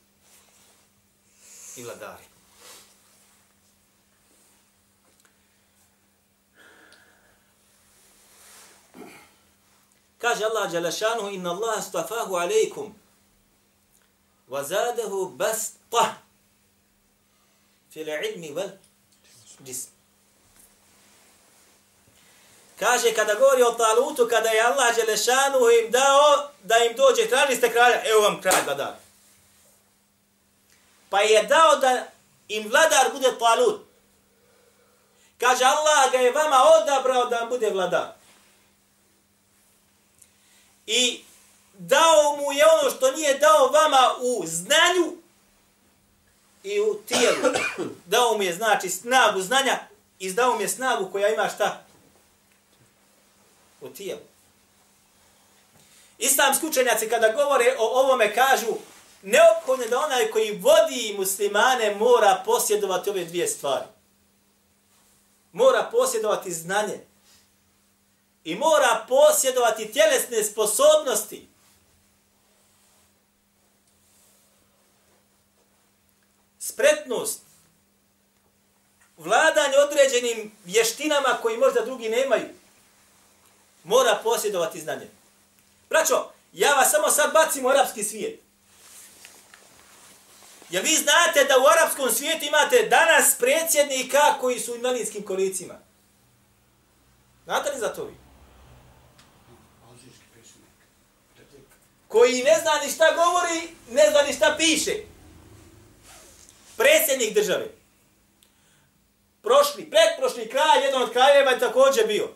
i 1.76 1.84
vladari. 1.84 2.35
Kaže 10.18 10.46
Allah 10.46 10.72
Đalašanu, 10.72 11.30
inna 11.30 11.52
Allah 11.52 11.84
stafahu 11.84 12.36
alaikum, 12.36 12.94
wa 14.50 14.64
zadehu 14.64 15.30
basta 15.38 16.18
fil 17.90 18.08
ilmi 18.08 18.56
vel 18.56 18.72
jism. 19.66 19.96
Kaže, 22.80 23.14
kada 23.14 23.36
govori 23.36 23.64
o 23.64 23.72
Talutu, 23.72 24.28
kada 24.28 24.50
je 24.50 24.62
Allah 24.62 24.96
Đelešanu 24.96 25.60
im 25.70 25.92
dao 25.92 26.50
da 26.64 26.78
im 26.78 26.96
dođe, 26.96 27.30
tražili 27.30 27.56
ste 27.56 27.72
kralja, 27.72 28.02
evo 28.06 28.22
vam 28.22 28.42
kralj 28.42 28.64
vladar. 28.66 28.94
Pa 31.10 31.20
je 31.20 31.44
dao 31.44 31.76
da 31.76 32.08
im 32.48 32.70
vladar 32.70 33.12
bude 33.14 33.38
Talut. 33.40 33.82
Kaže, 35.40 35.66
Allah 35.66 36.12
ga 36.12 36.18
je 36.18 36.32
vama 36.32 36.58
odabrao 36.64 37.26
da 37.26 37.48
bude 37.50 37.70
vladar. 37.70 38.16
I 40.86 41.24
dao 41.74 42.38
mu 42.38 42.52
je 42.52 42.64
ono 42.66 42.92
što 42.96 43.12
nije 43.12 43.38
dao 43.38 43.68
vama 43.68 44.16
u 44.22 44.44
znanju 44.48 45.18
i 46.64 46.80
u 46.80 47.02
tijelu. 47.08 47.56
Dao 48.06 48.38
mu 48.38 48.44
je, 48.44 48.54
znači, 48.54 48.90
snagu 48.90 49.42
znanja 49.42 49.80
i 50.20 50.34
dao 50.34 50.56
mu 50.56 50.62
je 50.62 50.70
snagu 50.70 51.10
koja 51.12 51.34
ima 51.34 51.50
šta? 51.50 51.86
U 53.82 53.90
tijelu. 53.90 54.22
Islamski 56.18 56.66
učenjaci 56.66 57.10
kada 57.10 57.30
govore 57.30 57.76
o 57.80 58.00
ovome 58.00 58.36
kažu 58.36 58.74
neophodno 59.22 59.86
da 59.90 60.00
onaj 60.00 60.32
koji 60.32 60.52
vodi 60.52 61.16
muslimane 61.18 61.96
mora 61.96 62.42
posjedovati 62.46 63.10
ove 63.10 63.26
dvije 63.26 63.48
stvari. 63.48 63.86
Mora 65.52 65.90
posjedovati 65.92 66.52
znanje 66.52 67.00
i 68.46 68.56
mora 68.56 69.06
posjedovati 69.08 69.92
tjelesne 69.92 70.44
sposobnosti. 70.44 71.48
Spretnost, 76.60 77.42
vladanje 79.18 79.78
određenim 79.78 80.52
vještinama 80.66 81.38
koji 81.42 81.58
možda 81.58 81.82
drugi 81.82 82.10
nemaju, 82.10 82.48
mora 83.84 84.20
posjedovati 84.24 84.82
znanje. 84.82 85.08
Braćo, 85.90 86.32
ja 86.54 86.74
vas 86.74 86.92
samo 86.92 87.10
sad 87.10 87.34
bacim 87.34 87.66
u 87.66 87.70
arapski 87.70 88.04
svijet. 88.04 88.40
Ja 90.70 90.82
vi 90.82 90.96
znate 90.96 91.44
da 91.44 91.58
u 91.58 91.68
arapskom 91.68 92.12
svijetu 92.12 92.46
imate 92.46 92.88
danas 92.90 93.36
predsjednika 93.40 94.38
koji 94.42 94.60
su 94.60 94.72
u 94.72 94.76
invalidskim 94.76 95.24
kolicima? 95.24 95.74
Znate 97.46 97.72
li 97.72 97.80
za 97.80 97.94
to 97.94 98.04
vi? 98.04 98.25
Koji 102.08 102.44
ne 102.44 102.60
zna 102.62 102.80
ni 102.84 102.92
šta 102.92 103.06
govori, 103.16 103.62
ne 103.92 104.10
zna 104.10 104.22
ni 104.22 104.34
šta 104.34 104.56
piše. 104.58 104.96
Predsjednik 106.78 107.34
države. 107.34 107.68
Prošli, 109.42 109.90
pretprošli 109.90 110.50
kralj, 110.50 110.84
jedan 110.84 111.02
od 111.02 111.12
kraljeva 111.12 111.52
je 111.52 111.60
također 111.60 112.08
bio. 112.08 112.30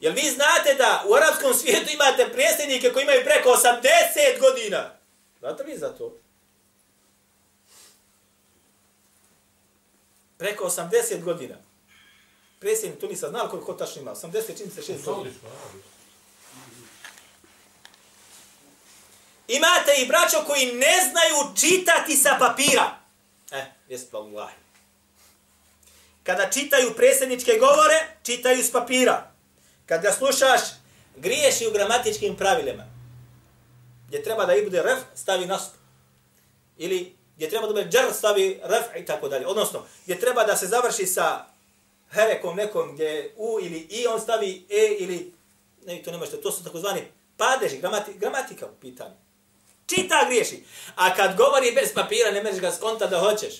Jel 0.00 0.12
vi 0.14 0.30
znate 0.30 0.74
da 0.78 1.04
u 1.08 1.14
arapskom 1.14 1.54
svijetu 1.54 1.92
imate 1.92 2.32
predsjednike 2.32 2.92
koji 2.92 3.02
imaju 3.02 3.24
preko 3.24 3.48
80 3.48 4.40
godina? 4.40 4.90
Znate 5.38 5.64
vi 5.64 5.78
za 5.78 5.88
to? 5.88 6.16
Preko 10.38 10.64
80 10.64 11.22
godina. 11.22 11.54
Predsjednik 12.60 13.00
Tunisa, 13.00 13.28
znali 13.28 13.50
koliko 13.50 13.72
tačno 13.72 14.02
ima? 14.02 14.14
80, 14.14 14.58
čini 14.58 14.70
se 14.70 14.92
6 14.92 15.04
godina. 15.04 15.34
Imate 19.48 19.92
i 19.98 20.06
braćo 20.06 20.44
koji 20.46 20.66
ne 20.66 21.10
znaju 21.10 21.54
čitati 21.60 22.16
sa 22.16 22.36
papira. 22.38 22.90
E, 23.50 23.64
jes 23.88 24.10
pa 24.10 24.18
Allah. 24.18 24.50
Kada 26.22 26.50
čitaju 26.50 26.94
predsjedničke 26.96 27.52
govore, 27.60 28.16
čitaju 28.22 28.64
s 28.64 28.72
papira. 28.72 29.30
Kada 29.86 30.12
slušaš, 30.12 30.60
griješ 31.16 31.60
i 31.60 31.66
u 31.66 31.72
gramatičkim 31.72 32.36
pravilima. 32.36 32.84
Gdje 34.08 34.22
treba 34.22 34.44
da 34.44 34.54
i 34.54 34.64
bude 34.64 34.82
ref, 34.82 34.98
stavi 35.14 35.46
nasp. 35.46 35.74
Ili 36.78 37.16
gdje 37.36 37.48
treba 37.48 37.66
da 37.66 37.72
bude 37.72 37.88
džar, 37.88 38.12
stavi 38.12 38.60
ref 38.62 38.84
i 38.96 39.04
tako 39.04 39.28
dalje. 39.28 39.46
Odnosno, 39.46 39.86
gdje 40.04 40.20
treba 40.20 40.44
da 40.44 40.56
se 40.56 40.66
završi 40.66 41.06
sa 41.06 41.46
herekom 42.10 42.56
nekom 42.56 42.92
gdje 42.94 43.34
u 43.36 43.58
ili 43.62 43.78
i 43.78 44.06
on 44.06 44.20
stavi 44.20 44.66
e 44.70 44.96
ili 44.98 45.32
ne, 45.86 46.02
to 46.02 46.12
ne 46.12 46.26
to 46.42 46.52
su 46.52 46.64
takozvani 46.64 47.02
padeži, 47.36 47.78
gramati, 47.78 48.14
gramatika 48.14 48.66
u 48.66 48.80
pitanju. 48.80 49.14
Čita 49.86 50.24
griješi. 50.26 50.64
A 50.96 51.14
kad 51.14 51.36
govori 51.36 51.72
bez 51.72 51.94
papira, 51.94 52.30
ne 52.30 52.42
možeš 52.42 52.60
ga 52.60 52.72
skonta 52.72 53.06
da 53.06 53.20
hoćeš. 53.20 53.54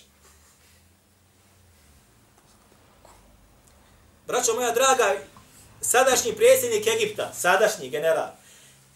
Braćo 4.27 4.54
moja 4.54 4.70
draga, 4.70 5.14
sadašnji 5.81 6.33
predsjednik 6.33 6.87
Egipta, 6.87 7.33
sadašnji 7.35 7.90
general, 7.90 8.29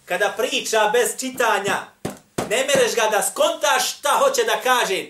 kada 0.05 0.35
priča 0.37 0.91
bez 0.93 1.11
čitanja, 1.21 1.87
ne 2.51 2.65
mereš 2.67 2.95
ga 2.95 3.09
da 3.11 3.23
skontaš 3.23 3.99
šta 3.99 4.11
hoće 4.11 4.45
da 4.45 4.61
kaže. 4.63 5.07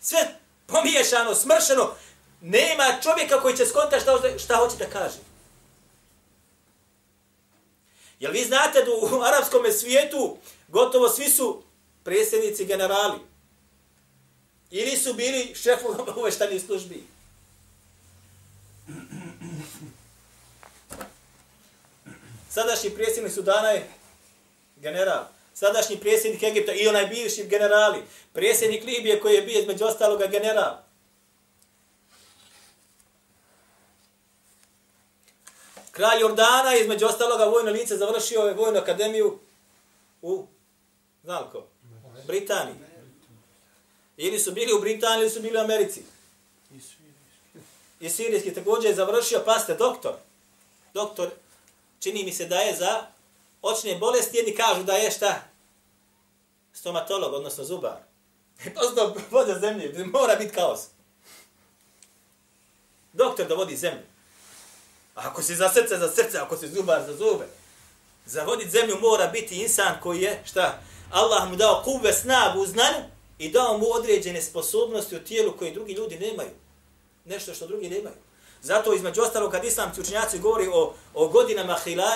Sve 0.00 0.18
pomiješano, 0.66 1.34
smršeno, 1.34 1.94
nema 2.40 2.84
čovjeka 3.02 3.40
koji 3.40 3.56
će 3.56 3.66
skontaš 3.66 4.02
šta, 4.02 4.38
šta 4.38 4.56
hoće 4.56 4.76
da 4.76 4.86
kaže. 4.86 5.27
Jel 8.20 8.32
vi 8.32 8.44
znate 8.44 8.82
da 8.82 8.90
u 8.90 9.22
arapskom 9.28 9.72
svijetu 9.72 10.36
gotovo 10.68 11.08
svi 11.08 11.30
su 11.30 11.62
predsjednici 12.04 12.64
generali? 12.64 13.18
Ili 14.70 14.96
su 14.96 15.14
bili 15.14 15.54
šefu 15.54 15.88
uveštanih 16.20 16.62
službi? 16.62 17.04
Sadašnji 22.50 22.90
predsjednik 22.90 23.32
Sudana 23.32 23.68
je 23.68 23.90
general. 24.76 25.24
Sadašnji 25.54 25.96
predsjednik 25.96 26.42
Egipta 26.42 26.72
i 26.72 26.88
onaj 26.88 27.06
bivši 27.06 27.46
generali. 27.46 28.02
Predsjednik 28.32 28.84
Libije 28.84 29.20
koji 29.20 29.34
je 29.34 29.42
bio 29.42 29.60
između 29.60 29.84
ostaloga 29.84 30.26
general. 30.26 30.87
Kralj 35.98 36.20
Jordana 36.20 36.70
je 36.70 36.82
između 36.82 37.06
ostaloga 37.06 37.44
vojno 37.44 37.70
lice 37.70 37.96
završio 37.96 38.40
je 38.40 38.54
vojnu 38.54 38.78
akademiju 38.78 39.38
u 40.22 40.46
Znalko. 41.24 41.64
Britaniji. 42.26 42.74
Ili 44.16 44.38
su 44.38 44.52
bili 44.52 44.72
u 44.72 44.80
Britaniji, 44.80 45.22
ili 45.22 45.30
su 45.30 45.40
bili 45.40 45.58
u 45.58 45.60
Americi. 45.60 46.02
I 48.00 48.10
sirijski 48.10 48.54
također 48.54 48.90
je 48.90 48.94
završio, 48.94 49.42
paste, 49.44 49.74
doktor. 49.74 50.12
Doktor, 50.94 51.30
čini 52.00 52.24
mi 52.24 52.32
se 52.32 52.46
da 52.46 52.58
je 52.58 52.76
za 52.76 53.06
očne 53.62 53.94
bolesti, 53.94 54.36
jedni 54.36 54.54
kažu 54.54 54.82
da 54.82 54.92
je 54.92 55.10
šta? 55.10 55.42
Stomatolog, 56.72 57.34
odnosno 57.34 57.64
zubar. 57.64 57.96
E, 58.64 58.74
Postao 58.74 59.14
voda 59.30 59.58
zemlje, 59.58 60.04
mora 60.04 60.36
biti 60.36 60.54
kaos. 60.54 60.80
Doktor 63.12 63.46
da 63.46 63.54
vodi 63.54 63.76
zemlju. 63.76 64.17
A 65.18 65.28
ako 65.28 65.42
si 65.42 65.56
za 65.56 65.68
srce, 65.68 65.98
za 65.98 66.08
srce, 66.08 66.38
ako 66.38 66.56
si 66.56 66.68
zubar, 66.68 67.02
za 67.06 67.16
zube. 67.16 67.46
Za 68.26 68.44
voditi 68.44 68.70
zemlju 68.70 68.98
mora 69.00 69.26
biti 69.26 69.62
insan 69.62 69.94
koji 70.02 70.20
je, 70.20 70.42
šta? 70.44 70.78
Allah 71.10 71.50
mu 71.50 71.56
dao 71.56 71.82
kuve, 71.84 72.12
snagu, 72.12 72.66
znanju 72.66 73.04
i 73.38 73.50
dao 73.50 73.78
mu 73.78 73.86
određene 73.92 74.42
sposobnosti 74.42 75.16
u 75.16 75.24
tijelu 75.24 75.56
koje 75.58 75.74
drugi 75.74 75.92
ljudi 75.92 76.18
nemaju. 76.18 76.50
Nešto 77.24 77.54
što 77.54 77.66
drugi 77.66 77.88
nemaju. 77.88 78.16
Zato 78.62 78.94
između 78.94 79.22
ostalog 79.22 79.50
kad 79.50 79.64
islamci 79.64 80.00
učenjaci 80.00 80.38
govori 80.38 80.68
o, 80.72 80.94
o 81.14 81.28
godinama 81.28 81.78
hila, 81.84 82.10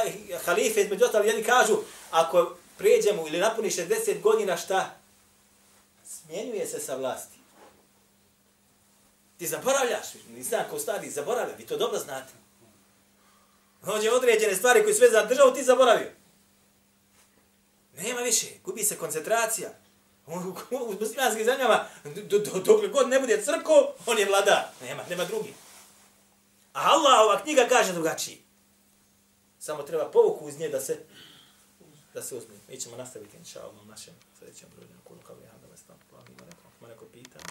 halife, 0.44 0.80
između 0.80 1.04
ostalog 1.04 1.26
jedni 1.26 1.44
kažu 1.44 1.76
ako 2.10 2.56
pređemo 2.78 3.26
ili 3.26 3.38
napuni 3.38 3.70
60 3.70 4.20
godina 4.20 4.56
šta? 4.56 4.94
Smjenjuje 6.04 6.66
se 6.66 6.80
sa 6.80 6.96
vlasti. 6.96 7.38
Ti 9.38 9.46
zaboravljaš, 9.46 10.06
nisam 10.34 10.64
ko 10.70 10.78
stari, 10.78 11.10
zaboravlja, 11.10 11.54
vi 11.58 11.66
to 11.66 11.76
dobro 11.76 11.98
znate. 11.98 12.41
Hoće 13.84 14.10
određene 14.10 14.56
stvari 14.56 14.82
koje 14.82 14.94
sve 14.94 15.10
za 15.10 15.24
državu, 15.24 15.54
ti 15.54 15.64
zaboravio. 15.64 16.10
Nema 17.96 18.20
više, 18.20 18.46
gubi 18.64 18.82
se 18.82 18.96
koncentracija. 18.96 19.70
U 20.26 20.94
muslimanskim 21.00 21.44
zemljama, 21.44 21.84
do, 22.04 22.38
do, 22.38 22.60
dok 22.64 22.90
god 22.92 23.08
ne 23.08 23.20
bude 23.20 23.42
crko, 23.42 23.94
on 24.06 24.18
je 24.18 24.26
vlada. 24.26 24.72
Nema, 24.82 25.02
nema 25.10 25.24
drugi. 25.24 25.54
A 26.72 26.80
Allah, 26.90 27.20
ova 27.20 27.42
knjiga 27.42 27.66
kaže 27.68 27.92
drugačiji. 27.92 28.42
Samo 29.58 29.82
treba 29.82 30.10
povuku 30.10 30.48
iz 30.48 30.58
nje 30.58 30.68
da 30.68 30.80
se 30.80 30.98
da 32.14 32.22
se 32.22 32.36
uzme. 32.36 32.54
Mi 32.68 32.80
ćemo 32.80 32.96
nastaviti, 32.96 33.36
inša 33.36 33.60
Allah, 33.60 33.82
u 33.82 33.86
našem 33.90 34.14
sljedećem 34.38 34.68
broju. 34.74 34.88
Kulu 35.04 35.20
kao 35.26 35.36
je 35.36 35.48
hada, 35.48 35.66
vas 35.70 35.80
tam, 35.82 35.96
ima 36.10 36.46
neko, 36.46 36.88
neko 36.88 37.04
pitanje. 37.04 37.44